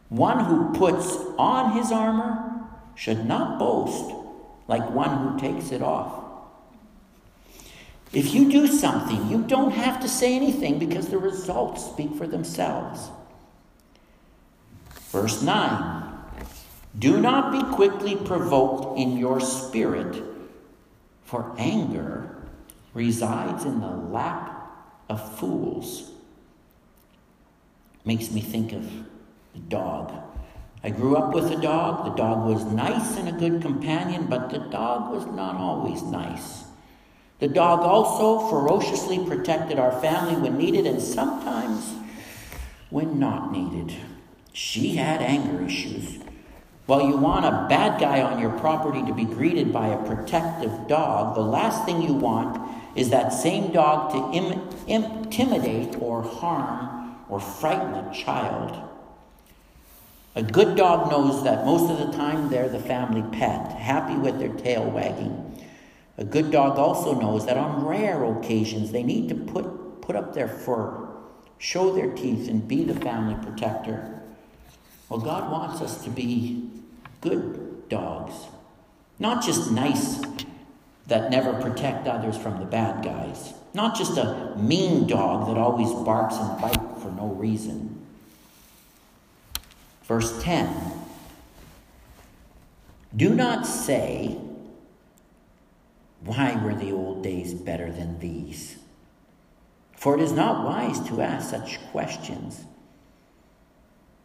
One 0.09 0.45
who 0.45 0.73
puts 0.75 1.17
on 1.39 1.77
his 1.77 1.91
armor 1.91 2.67
should 2.95 3.27
not 3.27 3.59
boast 3.59 4.15
like 4.69 4.89
one 4.91 5.19
who 5.19 5.39
takes 5.39 5.73
it 5.73 5.83
off. 5.83 6.23
If 8.13 8.33
you 8.33 8.51
do 8.51 8.67
something, 8.67 9.29
you 9.29 9.43
don't 9.43 9.73
have 9.73 10.01
to 10.01 10.09
say 10.09 10.37
anything 10.37 10.79
because 10.79 11.09
the 11.09 11.19
results 11.19 11.85
speak 11.85 12.15
for 12.15 12.27
themselves. 12.27 13.11
Verse 15.11 15.43
9 15.43 16.13
Do 16.99 17.21
not 17.21 17.51
be 17.53 17.75
quickly 17.75 18.15
provoked 18.15 18.99
in 18.99 19.19
your 19.19 19.41
spirit, 19.41 20.23
for 21.25 21.55
anger 21.59 22.34
resides 22.95 23.65
in 23.65 23.81
the 23.81 23.89
lap 23.89 24.71
of 25.09 25.39
fools. 25.39 26.13
Makes 28.05 28.31
me 28.31 28.41
think 28.41 28.73
of 28.73 28.89
the 29.53 29.61
dog. 29.69 30.13
I 30.83 30.91
grew 30.91 31.17
up 31.17 31.35
with 31.35 31.51
a 31.51 31.57
dog. 31.57 32.05
The 32.05 32.15
dog 32.15 32.47
was 32.47 32.65
nice 32.65 33.17
and 33.17 33.29
a 33.29 33.33
good 33.33 33.63
companion, 33.63 34.27
but 34.29 34.51
the 34.51 34.59
dog 34.59 35.13
was 35.13 35.27
not 35.27 35.57
always 35.57 36.03
nice. 36.03 36.65
The 37.41 37.49
dog 37.49 37.81
also 37.81 38.49
ferociously 38.49 39.25
protected 39.27 39.79
our 39.79 39.99
family 40.01 40.37
when 40.37 40.57
needed 40.57 40.87
and 40.87 41.03
sometimes 41.03 41.95
when 42.91 43.19
not 43.19 43.51
needed. 43.51 43.97
She 44.53 44.97
had 44.97 45.21
anger 45.21 45.65
issues. 45.65 46.19
While 46.87 47.09
you 47.09 47.17
want 47.17 47.47
a 47.47 47.67
bad 47.69 47.99
guy 47.99 48.21
on 48.21 48.39
your 48.39 48.53
property 48.59 49.03
to 49.07 49.15
be 49.15 49.25
greeted 49.25 49.73
by 49.73 49.89
a 49.89 50.05
protective 50.05 50.87
dog, 50.87 51.35
the 51.35 51.41
last 51.41 51.87
thing 51.87 52.03
you 52.03 52.13
want 52.13 52.59
is 52.95 53.11
that 53.11 53.33
same 53.33 53.73
dog 53.73 54.13
to 54.13 54.39
Im- 54.39 54.69
intimidate 54.87 55.97
or 56.01 56.23
harm 56.23 57.17
or 57.29 57.41
frighten 57.41 57.95
a 57.95 58.15
child. 58.15 58.91
A 60.37 60.43
good 60.43 60.77
dog 60.77 61.11
knows 61.11 61.45
that 61.45 61.65
most 61.65 61.91
of 61.91 61.99
the 61.99 62.17
time 62.17 62.49
they're 62.49 62.69
the 62.69 62.81
family 62.81 63.23
pet, 63.37 63.73
happy 63.73 64.17
with 64.17 64.39
their 64.39 64.53
tail 64.53 64.85
wagging. 64.91 65.41
A 66.19 66.25
good 66.25 66.51
dog 66.51 66.79
also 66.79 67.19
knows 67.19 67.47
that 67.47 67.57
on 67.57 67.85
rare 67.85 68.25
occasions 68.25 68.93
they 68.93 69.03
need 69.03 69.29
to 69.29 69.35
put, 69.35 70.01
put 70.03 70.17
up 70.17 70.35
their 70.35 70.49
fur, 70.49 71.09
show 71.59 71.93
their 71.93 72.13
teeth, 72.13 72.49
and 72.49 72.67
be 72.67 72.85
the 72.85 72.95
family 72.95 73.37
protector. 73.45 74.23
Well, 75.09 75.21
God 75.21 75.51
wants 75.51 75.81
us 75.81 76.03
to 76.05 76.11
be 76.11 76.71
good 77.21 77.89
dogs, 77.89 78.35
not 79.19 79.43
just 79.43 79.71
nice 79.71 80.21
that 81.07 81.31
never 81.31 81.53
protect 81.61 82.07
others 82.07 82.37
from 82.37 82.59
the 82.59 82.67
bad 82.67 83.05
guys, 83.05 83.53
not 83.75 83.97
just 83.97 84.17
a 84.17 84.55
mean 84.57 85.07
dog 85.07 85.49
that 85.49 85.59
always 85.59 85.93
barks 86.05 86.37
and 86.37 86.61
bites 86.61 87.03
for 87.03 87.11
no 87.13 87.27
reason. 87.27 88.05
Verse 90.05 90.43
10 90.43 90.75
Do 93.15 93.35
not 93.35 93.67
say, 93.67 94.39
Why 96.21 96.57
were 96.63 96.75
the 96.75 96.93
old 96.93 97.23
days 97.23 97.55
better 97.55 97.91
than 97.93 98.19
these? 98.21 98.79
For 99.97 100.15
it 100.15 100.21
is 100.21 100.33
not 100.33 100.67
wise 100.67 101.01
to 101.09 101.23
ask 101.23 101.51
such 101.51 101.81
questions. 101.91 102.65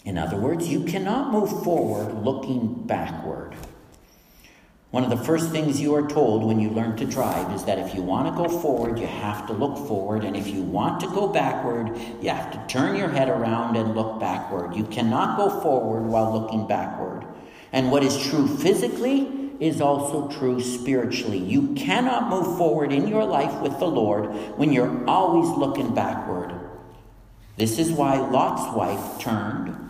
In 0.06 0.18
other 0.18 0.38
words, 0.38 0.68
you 0.68 0.84
cannot 0.84 1.32
move 1.32 1.64
forward 1.64 2.24
looking 2.24 2.86
backward. 2.86 3.56
One 4.92 5.04
of 5.04 5.12
the 5.12 5.24
first 5.24 5.52
things 5.52 5.80
you 5.80 5.94
are 5.94 6.08
told 6.08 6.44
when 6.44 6.60
you 6.60 6.72
learn 6.72 6.98
to 6.98 7.06
drive 7.06 7.54
is 7.54 7.64
that 7.66 7.78
if 7.78 7.94
you 7.94 8.02
want 8.02 8.28
to 8.28 8.44
go 8.44 8.50
forward, 8.60 8.98
you 8.98 9.06
have 9.06 9.46
to 9.46 9.54
look 9.54 9.78
forward. 9.88 10.24
And 10.24 10.36
if 10.36 10.48
you 10.48 10.64
want 10.64 11.00
to 11.02 11.08
go 11.08 11.28
backward, 11.28 11.96
you 12.22 12.30
have 12.30 12.52
to 12.52 12.74
turn 12.74 12.96
your 12.96 13.10
head 13.10 13.30
around 13.30 13.76
and 13.76 13.96
look 13.96 14.20
backward. 14.20 14.76
You 14.76 14.86
cannot 14.86 15.38
go 15.38 15.62
forward 15.62 16.08
while 16.08 16.34
looking 16.34 16.68
backward. 16.68 17.24
And 17.72 17.92
what 17.92 18.04
is 18.04 18.18
true 18.30 18.48
physically 18.48 19.52
is 19.60 19.80
also 19.80 20.28
true 20.28 20.60
spiritually. 20.60 21.38
You 21.38 21.74
cannot 21.76 22.30
move 22.30 22.58
forward 22.58 22.92
in 22.92 23.08
your 23.08 23.26
life 23.26 23.62
with 23.62 23.78
the 23.78 23.88
Lord 23.88 24.26
when 24.58 24.74
you're 24.74 25.08
always 25.08 25.56
looking 25.56 25.94
backward. 25.94 26.52
This 27.58 27.78
is 27.78 27.92
why 27.92 28.18
Lot's 28.18 28.76
wife 28.76 29.20
turned 29.20 29.89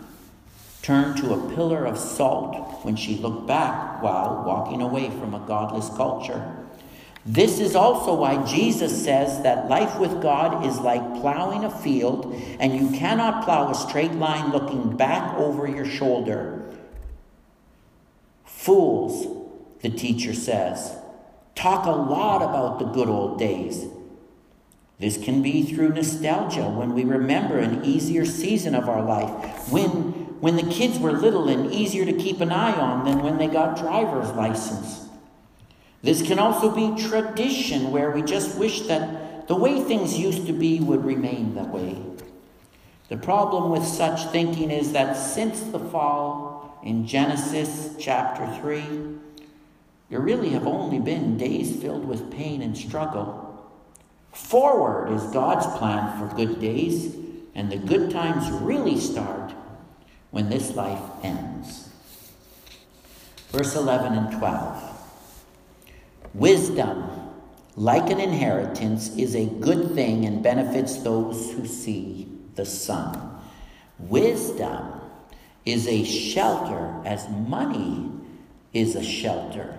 turned 0.82 1.16
to 1.18 1.34
a 1.34 1.54
pillar 1.54 1.84
of 1.84 1.98
salt 1.98 2.84
when 2.84 2.96
she 2.96 3.16
looked 3.16 3.46
back 3.46 4.02
while 4.02 4.44
walking 4.46 4.80
away 4.80 5.10
from 5.10 5.34
a 5.34 5.46
godless 5.46 5.88
culture. 5.96 6.56
This 7.26 7.60
is 7.60 7.76
also 7.76 8.14
why 8.14 8.44
Jesus 8.46 9.04
says 9.04 9.42
that 9.42 9.68
life 9.68 9.98
with 10.00 10.22
God 10.22 10.64
is 10.66 10.80
like 10.80 11.20
plowing 11.20 11.64
a 11.64 11.70
field, 11.70 12.34
and 12.58 12.74
you 12.74 12.98
cannot 12.98 13.44
plow 13.44 13.70
a 13.70 13.74
straight 13.74 14.12
line 14.12 14.52
looking 14.52 14.96
back 14.96 15.34
over 15.34 15.68
your 15.68 15.84
shoulder. 15.84 16.56
Fools, 18.44 19.26
the 19.82 19.90
teacher 19.90 20.32
says, 20.32 20.96
talk 21.54 21.84
a 21.84 21.90
lot 21.90 22.42
about 22.42 22.78
the 22.78 22.86
good 22.86 23.08
old 23.08 23.38
days. 23.38 23.86
This 24.98 25.22
can 25.22 25.42
be 25.42 25.62
through 25.62 25.90
nostalgia 25.90 26.68
when 26.68 26.94
we 26.94 27.04
remember 27.04 27.58
an 27.58 27.84
easier 27.84 28.24
season 28.24 28.74
of 28.74 28.88
our 28.88 29.02
life, 29.02 29.70
when 29.70 30.19
when 30.40 30.56
the 30.56 30.72
kids 30.74 30.98
were 30.98 31.12
little 31.12 31.48
and 31.48 31.72
easier 31.72 32.04
to 32.04 32.12
keep 32.12 32.40
an 32.40 32.50
eye 32.50 32.74
on 32.74 33.04
than 33.04 33.22
when 33.22 33.36
they 33.36 33.46
got 33.46 33.76
driver's 33.76 34.30
license. 34.32 35.06
This 36.02 36.22
can 36.22 36.38
also 36.38 36.74
be 36.74 37.02
tradition 37.02 37.90
where 37.90 38.10
we 38.10 38.22
just 38.22 38.58
wish 38.58 38.82
that 38.82 39.46
the 39.48 39.54
way 39.54 39.82
things 39.82 40.18
used 40.18 40.46
to 40.46 40.52
be 40.52 40.80
would 40.80 41.04
remain 41.04 41.54
that 41.54 41.68
way. 41.68 42.02
The 43.08 43.18
problem 43.18 43.70
with 43.70 43.84
such 43.84 44.30
thinking 44.30 44.70
is 44.70 44.92
that 44.92 45.14
since 45.14 45.60
the 45.60 45.78
fall 45.78 46.80
in 46.82 47.06
Genesis 47.06 47.94
chapter 47.98 48.46
3, 48.62 48.82
there 50.08 50.20
really 50.20 50.50
have 50.50 50.66
only 50.66 50.98
been 50.98 51.36
days 51.36 51.76
filled 51.76 52.06
with 52.06 52.30
pain 52.30 52.62
and 52.62 52.76
struggle. 52.76 53.46
Forward 54.32 55.12
is 55.12 55.22
God's 55.24 55.66
plan 55.78 56.18
for 56.18 56.34
good 56.34 56.60
days, 56.60 57.14
and 57.54 57.70
the 57.70 57.76
good 57.76 58.10
times 58.10 58.50
really 58.50 58.98
start 58.98 59.52
when 60.30 60.48
this 60.48 60.74
life 60.74 61.02
ends. 61.22 61.88
Verse 63.50 63.74
11 63.74 64.12
and 64.12 64.38
12. 64.38 64.90
Wisdom, 66.34 67.10
like 67.76 68.10
an 68.10 68.20
inheritance, 68.20 69.16
is 69.16 69.34
a 69.34 69.46
good 69.46 69.94
thing 69.94 70.24
and 70.24 70.42
benefits 70.42 71.02
those 71.02 71.52
who 71.52 71.66
see 71.66 72.28
the 72.54 72.64
sun. 72.64 73.40
Wisdom 73.98 75.00
is 75.64 75.86
a 75.86 76.04
shelter 76.04 77.02
as 77.04 77.28
money 77.28 78.10
is 78.72 78.94
a 78.94 79.02
shelter. 79.02 79.78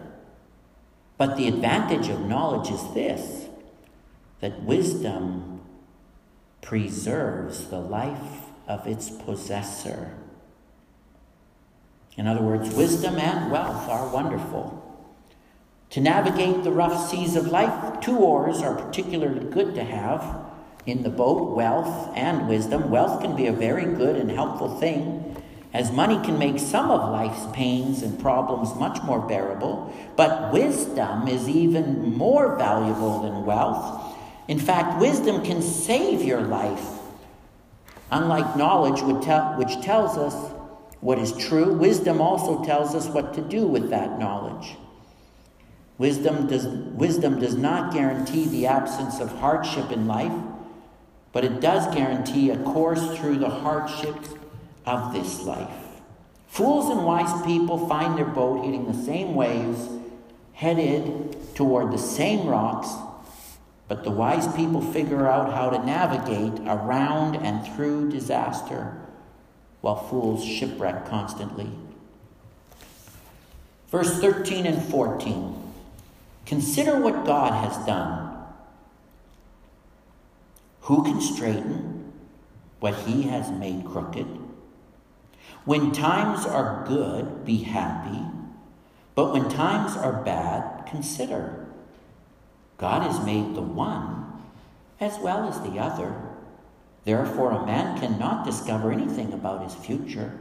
But 1.18 1.38
the 1.38 1.48
advantage 1.48 2.10
of 2.10 2.26
knowledge 2.26 2.72
is 2.72 2.94
this 2.94 3.48
that 4.42 4.64
wisdom 4.64 5.62
preserves 6.62 7.68
the 7.68 7.80
life 7.80 8.48
of 8.68 8.88
its 8.88 9.10
possessor. 9.10 10.14
In 12.18 12.28
other 12.28 12.42
words, 12.42 12.74
wisdom 12.76 13.18
and 13.18 13.52
wealth 13.52 13.88
are 13.90 14.08
wonderful. 14.10 14.78
To 15.92 16.02
navigate 16.02 16.64
the 16.64 16.72
rough 16.72 17.10
seas 17.10 17.36
of 17.36 17.48
life, 17.48 18.00
two 18.02 18.18
oars 18.18 18.62
are 18.62 18.76
particularly 18.76 19.46
good 19.46 19.76
to 19.76 19.84
have 19.84 20.46
in 20.86 21.04
the 21.04 21.10
boat 21.10 21.56
wealth 21.56 22.12
and 22.16 22.48
wisdom. 22.48 22.90
Wealth 22.90 23.22
can 23.22 23.36
be 23.36 23.48
a 23.48 23.54
very 23.54 23.86
good 23.86 24.16
and 24.16 24.32
helpful 24.32 24.80
thing, 24.80 25.42
as 25.74 25.92
money 25.92 26.16
can 26.26 26.38
make 26.38 26.60
some 26.60 26.92
of 26.92 27.12
life's 27.12 27.46
pains 27.54 28.04
and 28.04 28.20
problems 28.20 28.76
much 28.76 29.02
more 29.04 29.20
bearable. 29.20 29.94
But 30.16 30.52
wisdom 30.52 31.28
is 31.28 31.48
even 31.48 32.14
more 32.16 32.58
valuable 32.58 33.22
than 33.22 33.46
wealth. 33.46 34.16
In 34.48 34.60
fact, 34.60 35.00
wisdom 35.00 35.44
can 35.44 35.62
save 35.62 36.24
your 36.24 36.42
life, 36.42 37.00
unlike 38.12 38.58
knowledge, 38.58 39.02
which 39.02 39.82
tells 39.82 40.18
us 40.18 40.51
what 41.02 41.18
is 41.18 41.34
true. 41.34 41.74
Wisdom 41.74 42.22
also 42.22 42.64
tells 42.64 42.96
us 42.96 43.08
what 43.08 43.34
to 43.34 43.42
do 43.42 43.66
with 43.66 43.90
that 43.90 44.20
knowledge. 44.20 44.78
Wisdom 45.98 46.48
does, 46.48 46.66
wisdom 46.68 47.40
does 47.40 47.56
not 47.56 47.94
guarantee 47.94 48.46
the 48.46 48.68
absence 48.68 49.20
of 49.20 49.32
hardship 49.40 49.92
in 49.92 50.08
life, 50.08 50.32
but 51.32 51.44
it 51.44 51.60
does 51.60 51.94
guarantee 51.94 52.52
a 52.52 52.58
course 52.58 53.18
through 53.18 53.38
the 53.38 53.50
hardships 53.50 54.30
of 54.86 55.14
this 55.14 55.44
life. 55.44 55.70
Fools 56.48 56.90
and 56.90 57.06
wise 57.06 57.46
people 57.46 57.88
find 57.88 58.18
their 58.18 58.26
boat 58.26 58.64
hitting 58.64 58.86
the 58.86 59.06
same 59.06 59.36
waves, 59.36 59.90
headed 60.54 61.56
toward 61.56 61.92
the 61.92 61.98
same 61.98 62.48
rocks, 62.48 62.90
but 63.88 64.04
the 64.04 64.12
wise 64.12 64.48
people 64.56 64.82
figure 64.82 65.28
out 65.28 65.54
how 65.54 65.70
to 65.70 65.86
navigate 65.86 66.60
around 66.68 67.36
and 67.36 67.66
through 67.76 68.10
disaster 68.10 68.98
while 69.82 69.96
fools 69.96 70.46
shipwreck 70.46 71.06
constantly. 71.08 71.70
Verse 73.90 74.20
13 74.20 74.66
and 74.66 74.84
14 74.84 75.58
Consider 76.46 77.00
what 77.00 77.26
God 77.26 77.54
has 77.54 77.86
done. 77.86 78.36
Who 80.82 81.04
can 81.04 81.22
straighten 81.22 82.12
what 82.80 82.96
he 82.96 83.24
has 83.24 83.52
made 83.52 83.86
crooked? 83.86 84.28
When 85.66 85.92
times 85.92 86.46
are 86.46 86.84
good, 86.88 87.46
be 87.46 87.58
happy. 87.58 88.24
But 89.14 89.32
when 89.32 89.50
times 89.50 89.96
are 89.96 90.24
bad, 90.24 90.88
consider. 90.88 91.68
God 92.78 93.04
has 93.04 93.24
made 93.24 93.54
the 93.54 93.62
one 93.62 94.42
as 95.00 95.20
well 95.20 95.48
as 95.48 95.62
the 95.62 95.80
other. 95.80 96.31
Therefore, 97.04 97.52
a 97.52 97.66
man 97.66 98.00
cannot 98.00 98.46
discover 98.46 98.92
anything 98.92 99.34
about 99.34 99.64
his 99.64 99.74
future. 99.74 100.38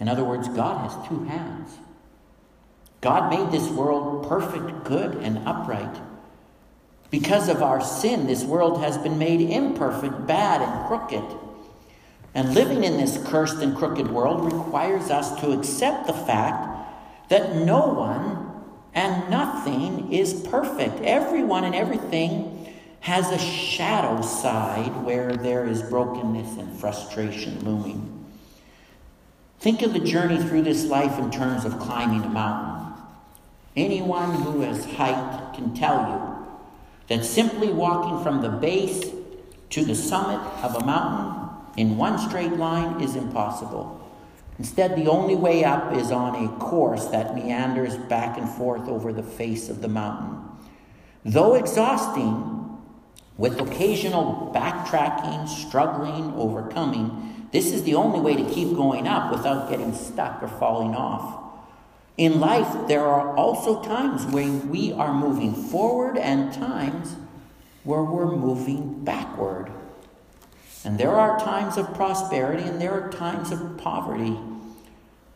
In 0.00 0.08
other 0.08 0.24
words, 0.24 0.48
God 0.48 0.90
has 0.90 1.08
two 1.08 1.24
hands. 1.24 1.78
God 3.00 3.30
made 3.30 3.52
this 3.52 3.68
world 3.70 4.28
perfect, 4.28 4.84
good, 4.84 5.16
and 5.16 5.46
upright. 5.46 6.00
Because 7.10 7.48
of 7.48 7.62
our 7.62 7.80
sin, 7.80 8.26
this 8.26 8.44
world 8.44 8.80
has 8.80 8.98
been 8.98 9.18
made 9.18 9.40
imperfect, 9.40 10.26
bad, 10.26 10.62
and 10.62 10.86
crooked. 10.86 11.24
And 12.34 12.54
living 12.54 12.84
in 12.84 12.96
this 12.96 13.22
cursed 13.26 13.58
and 13.58 13.76
crooked 13.76 14.08
world 14.08 14.52
requires 14.52 15.10
us 15.10 15.40
to 15.40 15.52
accept 15.52 16.06
the 16.06 16.12
fact 16.12 16.68
that 17.28 17.56
no 17.56 17.86
one 17.86 18.50
and 18.94 19.30
nothing 19.30 20.12
is 20.12 20.34
perfect. 20.48 21.00
Everyone 21.02 21.64
and 21.64 21.74
everything 21.74 22.59
has 23.00 23.30
a 23.30 23.38
shadow 23.38 24.20
side 24.22 25.04
where 25.04 25.34
there 25.36 25.66
is 25.66 25.82
brokenness 25.82 26.58
and 26.58 26.78
frustration 26.78 27.64
looming. 27.64 28.26
Think 29.58 29.82
of 29.82 29.92
the 29.92 30.00
journey 30.00 30.38
through 30.38 30.62
this 30.62 30.84
life 30.84 31.18
in 31.18 31.30
terms 31.30 31.64
of 31.64 31.78
climbing 31.78 32.22
a 32.22 32.28
mountain. 32.28 32.94
Anyone 33.76 34.42
who 34.42 34.60
has 34.62 34.84
hiked 34.84 35.54
can 35.54 35.74
tell 35.74 35.98
you 36.08 37.16
that 37.16 37.24
simply 37.24 37.72
walking 37.72 38.22
from 38.22 38.42
the 38.42 38.48
base 38.48 39.10
to 39.70 39.84
the 39.84 39.94
summit 39.94 40.40
of 40.62 40.74
a 40.76 40.84
mountain 40.84 41.48
in 41.76 41.96
one 41.96 42.18
straight 42.18 42.52
line 42.52 43.00
is 43.00 43.16
impossible. 43.16 43.96
Instead, 44.58 44.96
the 44.96 45.08
only 45.08 45.36
way 45.36 45.64
up 45.64 45.94
is 45.94 46.10
on 46.10 46.44
a 46.44 46.48
course 46.58 47.06
that 47.06 47.34
meanders 47.34 47.96
back 47.96 48.36
and 48.36 48.48
forth 48.48 48.88
over 48.88 49.12
the 49.12 49.22
face 49.22 49.70
of 49.70 49.80
the 49.80 49.88
mountain. 49.88 50.38
Though 51.24 51.54
exhausting, 51.54 52.49
with 53.40 53.58
occasional 53.58 54.52
backtracking, 54.54 55.48
struggling, 55.48 56.30
overcoming, 56.34 57.48
this 57.52 57.72
is 57.72 57.84
the 57.84 57.94
only 57.94 58.20
way 58.20 58.36
to 58.36 58.44
keep 58.50 58.76
going 58.76 59.08
up 59.08 59.32
without 59.32 59.70
getting 59.70 59.94
stuck 59.94 60.42
or 60.42 60.46
falling 60.46 60.94
off. 60.94 61.42
In 62.18 62.38
life, 62.38 62.86
there 62.86 63.06
are 63.06 63.34
also 63.34 63.82
times 63.82 64.26
when 64.26 64.68
we 64.68 64.92
are 64.92 65.14
moving 65.14 65.54
forward 65.54 66.18
and 66.18 66.52
times 66.52 67.16
where 67.82 68.02
we're 68.02 68.30
moving 68.30 69.02
backward. 69.04 69.72
And 70.84 70.98
there 70.98 71.14
are 71.14 71.40
times 71.40 71.78
of 71.78 71.94
prosperity 71.94 72.64
and 72.64 72.78
there 72.78 72.92
are 72.92 73.10
times 73.10 73.52
of 73.52 73.78
poverty. 73.78 74.38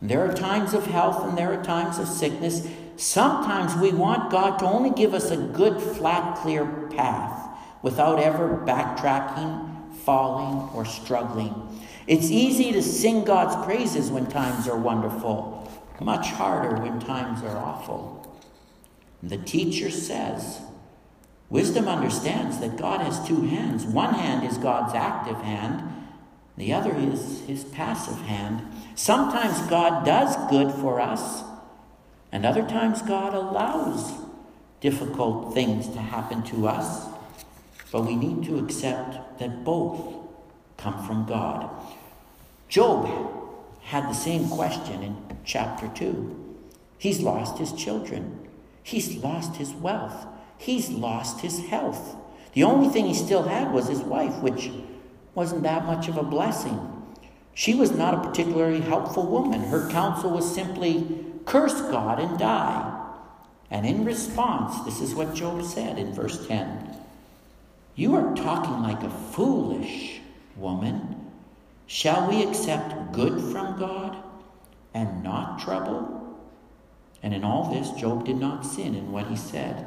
There 0.03 0.29
are 0.29 0.35
times 0.35 0.75
of 0.75 0.85
health 0.85 1.27
and 1.27 1.39
there 1.39 1.59
are 1.59 1.65
times 1.65 1.99
of 1.99 2.07
sickness. 2.09 2.69
Sometimes 2.99 3.75
we 3.77 3.93
want 3.93 4.31
God 4.31 4.59
to 4.59 4.67
only 4.67 4.91
give 4.91 5.15
us 5.15 5.31
a 5.31 5.39
good, 5.39 5.81
flat, 5.81 6.37
clear 6.37 6.67
path 6.95 7.44
without 7.85 8.19
ever 8.19 8.63
backtracking, 8.67 9.93
falling, 9.99 10.71
or 10.75 10.87
struggling. 10.87 11.55
It's 12.07 12.31
easy 12.31 12.73
to 12.73 12.83
sing 12.83 13.25
God's 13.25 13.63
praises 13.67 14.11
when 14.11 14.27
times 14.27 14.67
are 14.67 14.77
wonderful, 14.77 15.71
much 16.01 16.29
harder 16.29 16.81
when 16.81 16.99
times 16.99 17.43
are 17.43 17.59
awful. 17.59 18.43
The 19.23 19.37
teacher 19.37 19.91
says, 19.91 20.63
Wisdom 21.51 21.87
understands 21.87 22.59
that 22.61 22.79
God 22.79 23.03
has 23.03 23.29
two 23.29 23.43
hands. 23.43 23.85
One 23.85 24.15
hand 24.15 24.51
is 24.51 24.57
God's 24.57 24.95
active 24.95 25.43
hand, 25.43 25.83
the 26.57 26.73
other 26.73 26.97
is 26.97 27.43
his 27.47 27.65
passive 27.65 28.23
hand. 28.23 28.63
Sometimes 28.95 29.61
God 29.69 30.07
does 30.07 30.37
good 30.49 30.73
for 30.73 31.03
us, 31.03 31.43
and 32.33 32.47
other 32.47 32.67
times 32.67 33.03
God 33.03 33.35
allows 33.35 34.11
difficult 34.81 35.53
things 35.53 35.87
to 35.89 35.99
happen 35.99 36.43
to 36.45 36.67
us. 36.67 37.14
But 37.95 38.07
we 38.07 38.17
need 38.17 38.43
to 38.47 38.59
accept 38.59 39.39
that 39.39 39.63
both 39.63 40.01
come 40.77 41.07
from 41.07 41.27
God. 41.27 41.71
Job 42.69 43.09
had 43.83 44.09
the 44.09 44.15
same 44.15 44.49
question 44.49 45.01
in 45.01 45.17
chapter 45.45 45.87
2. 45.95 46.57
He's 46.99 47.21
lost 47.21 47.59
his 47.59 47.71
children, 47.71 48.49
he's 48.83 49.23
lost 49.23 49.55
his 49.55 49.71
wealth, 49.75 50.27
he's 50.59 50.91
lost 50.91 51.43
his 51.43 51.67
health. 51.67 52.17
The 52.55 52.65
only 52.65 52.89
thing 52.89 53.07
he 53.07 53.15
still 53.15 53.45
had 53.45 53.73
was 53.73 53.87
his 53.87 54.01
wife, 54.01 54.43
which 54.43 54.73
wasn't 55.37 55.63
that 55.63 55.87
much 55.87 56.09
of 56.09 56.17
a 56.17 56.25
blessing. 56.25 56.81
She 57.55 57.77
was 57.77 57.93
not 57.93 58.15
a 58.15 58.29
particularly 58.29 58.81
helpful 58.81 59.29
woman. 59.29 59.61
Her 59.61 59.89
counsel 59.89 60.33
was 60.33 60.53
simply 60.53 61.25
curse 61.45 61.81
God 61.81 62.19
and 62.19 62.41
die. 62.41 62.91
And 63.71 63.87
in 63.87 64.05
response, 64.05 64.85
this 64.85 65.01
is 65.01 65.15
what 65.15 65.37
Job 65.37 65.63
said 65.63 65.97
in 65.97 66.13
verse 66.13 66.45
10 66.49 66.94
You 67.97 68.15
are 68.17 68.35
talking 68.35 68.83
like 68.83 69.03
a 69.03 69.11
foolish 69.11 70.21
woman. 70.57 71.31
Shall 71.87 72.29
we 72.29 72.43
accept 72.43 73.13
good 73.13 73.41
from 73.53 73.79
God 73.79 74.17
and 74.93 75.23
not 75.23 75.61
trouble? 75.61 76.39
And 77.23 77.33
in 77.33 77.45
all 77.45 77.73
this, 77.73 77.91
Job 77.93 78.25
did 78.25 78.37
not 78.37 78.67
sin 78.67 78.95
in 78.95 79.13
what 79.13 79.29
he 79.29 79.37
said. 79.37 79.87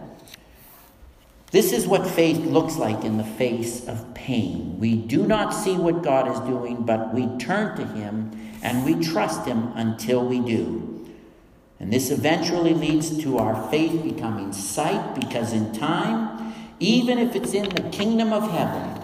This 1.52 1.72
is 1.72 1.88
what 1.88 2.06
faith 2.06 2.40
looks 2.40 2.76
like 2.76 3.06
in 3.06 3.18
the 3.18 3.24
face 3.24 3.88
of 3.88 4.14
pain. 4.14 4.78
We 4.80 4.96
do 4.96 5.26
not 5.26 5.52
see 5.52 5.76
what 5.78 6.04
God 6.04 6.30
is 6.30 6.40
doing, 6.42 6.84
but 6.84 7.14
we 7.14 7.26
turn 7.38 7.78
to 7.78 7.86
Him 7.86 8.32
and 8.62 8.84
we 8.84 8.96
trust 8.96 9.46
Him 9.46 9.72
until 9.76 10.26
we 10.26 10.40
do. 10.40 11.08
And 11.80 11.94
this 11.94 12.10
eventually 12.10 12.74
leads 12.74 13.18
to 13.24 13.38
our 13.38 13.70
faith 13.70 14.04
becoming 14.04 14.52
sight 14.52 15.16
because 15.16 15.54
in 15.54 15.72
time, 15.74 16.47
even 16.80 17.18
if 17.18 17.36
it's 17.36 17.54
in 17.54 17.70
the 17.70 17.90
kingdom 17.90 18.34
of 18.34 18.50
heaven, 18.52 19.04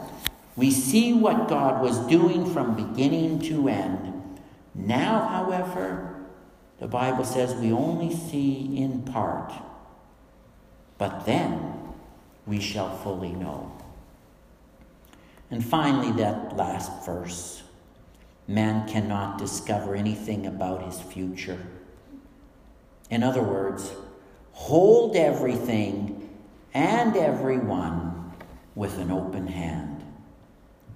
we 0.55 0.69
see 0.69 1.13
what 1.13 1.47
God 1.47 1.81
was 1.81 1.97
doing 2.07 2.51
from 2.53 2.75
beginning 2.75 3.39
to 3.41 3.67
end. 3.67 4.39
Now, 4.75 5.27
however, 5.27 6.15
the 6.79 6.87
Bible 6.87 7.25
says 7.25 7.55
we 7.55 7.71
only 7.71 8.13
see 8.13 8.77
in 8.77 9.03
part. 9.03 9.51
But 10.97 11.25
then, 11.25 11.73
we 12.45 12.59
shall 12.59 12.95
fully 12.97 13.31
know. 13.31 13.71
And 15.49 15.63
finally, 15.63 16.11
that 16.13 16.55
last 16.55 17.05
verse 17.05 17.63
man 18.47 18.87
cannot 18.87 19.37
discover 19.37 19.95
anything 19.95 20.45
about 20.45 20.83
his 20.83 20.99
future. 20.99 21.59
In 23.09 23.23
other 23.23 23.41
words, 23.41 23.91
hold 24.51 25.15
everything 25.15 26.22
and 26.73 27.15
everyone 27.15 28.33
with 28.75 28.97
an 28.97 29.11
open 29.11 29.47
hand, 29.47 30.03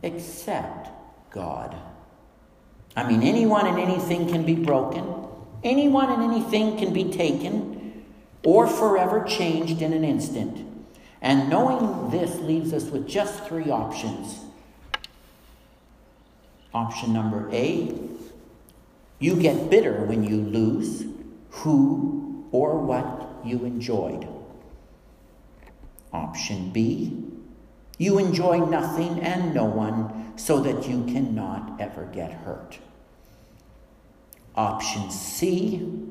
except 0.04 0.90
God. 1.32 1.76
I 2.96 3.08
mean, 3.08 3.22
anyone 3.22 3.68
and 3.68 3.80
anything 3.80 4.28
can 4.28 4.46
be 4.46 4.56
broken, 4.56 5.06
anyone 5.63 6.10
and 6.10 6.24
anything 6.24 6.78
can 6.78 6.94
be 6.94 7.12
taken, 7.12 8.06
or 8.44 8.68
forever 8.68 9.24
changed 9.24 9.82
in 9.82 9.94
an 9.94 10.04
instant. 10.04 10.66
And 11.22 11.50
knowing 11.50 12.10
this 12.10 12.36
leaves 12.40 12.74
us 12.74 12.86
with 12.86 13.08
just 13.08 13.44
three 13.46 13.70
options. 13.70 14.40
Option 16.74 17.13
number 17.13 17.50
A 17.52 18.08
you 19.20 19.36
get 19.36 19.70
bitter 19.70 20.04
when 20.06 20.24
you 20.24 20.38
lose 20.38 21.06
who 21.50 22.46
or 22.52 22.80
what 22.80 23.40
you 23.44 23.66
enjoyed. 23.66 24.28
Option 26.12 26.72
B 26.72 27.24
you 27.98 28.20
enjoy 28.20 28.60
nothing 28.60 29.20
and 29.22 29.56
no 29.56 29.65
one 29.65 30.34
so 30.38 30.60
that 30.62 30.88
you 30.88 31.04
cannot 31.06 31.82
ever 31.82 32.06
get 32.06 32.32
hurt. 32.32 32.78
Option 34.56 35.10
C 35.10 36.04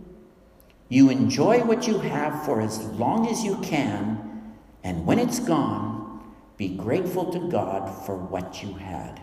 you 0.88 1.10
enjoy 1.10 1.64
what 1.64 1.88
you 1.88 1.98
have 1.98 2.44
for 2.44 2.60
as 2.60 2.84
long 2.84 3.28
as 3.28 3.44
you 3.44 3.56
can 3.58 4.52
and 4.84 5.04
when 5.04 5.18
it's 5.18 5.40
gone, 5.40 6.20
be 6.56 6.68
grateful 6.68 7.32
to 7.32 7.48
God 7.50 8.06
for 8.06 8.16
what 8.16 8.62
you 8.62 8.74
had. 8.74 9.20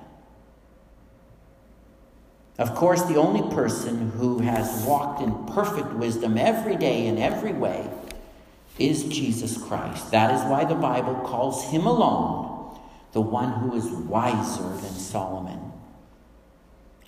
Of 2.59 2.75
course, 2.75 3.01
the 3.03 3.15
only 3.15 3.41
person 3.55 4.12
who 4.12 4.39
has 4.39 4.86
walked 4.86 5.21
in 5.21 5.45
perfect 5.45 5.93
wisdom 5.93 6.38
every 6.38 6.75
day 6.75 7.07
in 7.07 7.17
every 7.17 7.53
way 7.53 7.89
is 8.77 9.03
Jesus 9.03 9.57
Christ. 9.57 10.12
That 10.12 10.33
is 10.33 10.41
why 10.49 10.65
the 10.65 10.75
Bible 10.75 11.15
calls 11.25 11.69
him 11.69 11.86
alone 11.86 12.79
the 13.12 13.21
one 13.21 13.51
who 13.59 13.75
is 13.75 13.86
wiser 13.86 14.63
than 14.63 14.93
Solomon. 14.93 15.71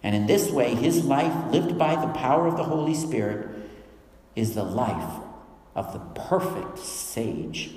And 0.03 0.15
in 0.15 0.27
this 0.27 0.51
way, 0.51 0.75
his 0.75 1.03
life, 1.03 1.51
lived 1.51 1.77
by 1.77 1.95
the 1.95 2.13
power 2.13 2.47
of 2.47 2.57
the 2.57 2.63
Holy 2.63 2.93
Spirit, 2.93 3.49
is 4.35 4.53
the 4.53 4.63
life 4.63 5.19
of 5.73 5.93
the 5.93 5.99
perfect 6.21 6.77
sage 6.77 7.71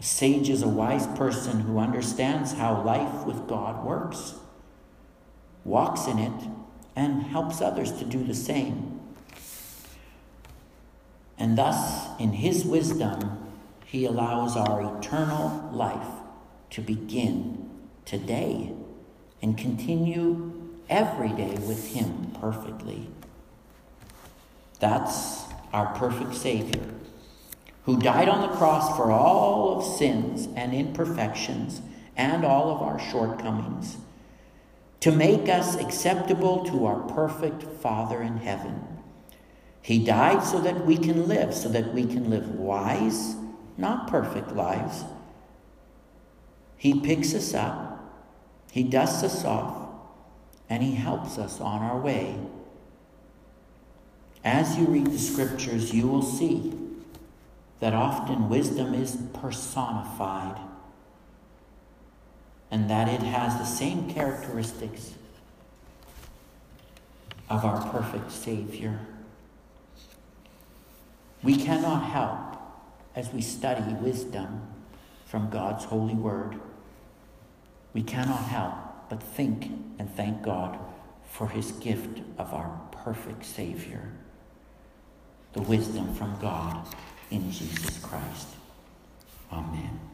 a 0.00 0.02
sage 0.02 0.48
is 0.48 0.62
a 0.62 0.68
wise 0.68 1.06
person 1.08 1.60
who 1.60 1.78
understands 1.78 2.54
how 2.54 2.82
life 2.82 3.26
with 3.26 3.46
God 3.46 3.84
works, 3.84 4.34
walks 5.62 6.06
in 6.06 6.18
it, 6.18 6.48
and 6.96 7.22
helps 7.24 7.60
others 7.60 7.92
to 7.92 8.06
do 8.06 8.24
the 8.24 8.34
same. 8.34 8.99
And 11.40 11.58
thus, 11.58 12.06
in 12.20 12.34
his 12.34 12.64
wisdom, 12.64 13.50
he 13.86 14.04
allows 14.04 14.56
our 14.56 14.98
eternal 14.98 15.70
life 15.72 16.06
to 16.70 16.82
begin 16.82 17.68
today 18.04 18.72
and 19.42 19.58
continue 19.58 20.52
every 20.88 21.30
day 21.30 21.56
with 21.66 21.94
him 21.94 22.32
perfectly. 22.40 23.08
That's 24.78 25.44
our 25.72 25.94
perfect 25.94 26.34
Savior 26.34 26.84
who 27.86 27.98
died 27.98 28.28
on 28.28 28.42
the 28.42 28.56
cross 28.56 28.96
for 28.96 29.10
all 29.10 29.78
of 29.78 29.98
sins 29.98 30.48
and 30.54 30.74
imperfections 30.74 31.80
and 32.16 32.44
all 32.44 32.70
of 32.70 32.82
our 32.82 33.00
shortcomings. 33.00 33.96
to 35.00 35.10
make 35.10 35.48
us 35.48 35.76
acceptable 35.76 36.64
to 36.66 36.84
our 36.86 37.00
perfect 37.00 37.62
Father 37.62 38.22
in 38.22 38.36
heaven. 38.36 38.99
He 39.82 40.04
died 40.04 40.44
so 40.44 40.60
that 40.60 40.84
we 40.84 40.96
can 40.96 41.26
live, 41.26 41.54
so 41.54 41.68
that 41.70 41.94
we 41.94 42.04
can 42.04 42.28
live 42.30 42.50
wise, 42.50 43.34
not 43.76 44.08
perfect 44.08 44.52
lives. 44.52 45.04
He 46.76 47.00
picks 47.00 47.34
us 47.34 47.54
up, 47.54 47.98
He 48.70 48.82
dusts 48.82 49.22
us 49.22 49.44
off, 49.44 49.88
and 50.68 50.82
He 50.82 50.94
helps 50.94 51.38
us 51.38 51.60
on 51.60 51.82
our 51.82 51.98
way. 51.98 52.36
As 54.44 54.76
you 54.76 54.86
read 54.86 55.06
the 55.06 55.18
scriptures, 55.18 55.92
you 55.92 56.06
will 56.08 56.22
see 56.22 56.72
that 57.80 57.92
often 57.92 58.48
wisdom 58.48 58.94
is 58.94 59.16
personified 59.32 60.58
and 62.70 62.88
that 62.88 63.08
it 63.08 63.22
has 63.22 63.58
the 63.58 63.64
same 63.64 64.08
characteristics 64.08 65.14
of 67.48 67.64
our 67.64 67.90
perfect 67.90 68.30
Savior. 68.30 69.00
We 71.42 71.56
cannot 71.56 72.04
help, 72.04 72.60
as 73.14 73.32
we 73.32 73.40
study 73.40 73.94
wisdom 73.94 74.62
from 75.24 75.50
God's 75.50 75.84
holy 75.84 76.14
word, 76.14 76.60
we 77.92 78.02
cannot 78.02 78.44
help 78.44 78.74
but 79.08 79.22
think 79.22 79.64
and 79.98 80.14
thank 80.14 80.42
God 80.42 80.78
for 81.30 81.48
his 81.48 81.72
gift 81.72 82.20
of 82.38 82.52
our 82.52 82.80
perfect 82.92 83.44
Savior, 83.44 84.12
the 85.52 85.62
wisdom 85.62 86.14
from 86.14 86.36
God 86.40 86.86
in 87.30 87.50
Jesus 87.50 87.98
Christ. 87.98 88.48
Amen. 89.52 90.09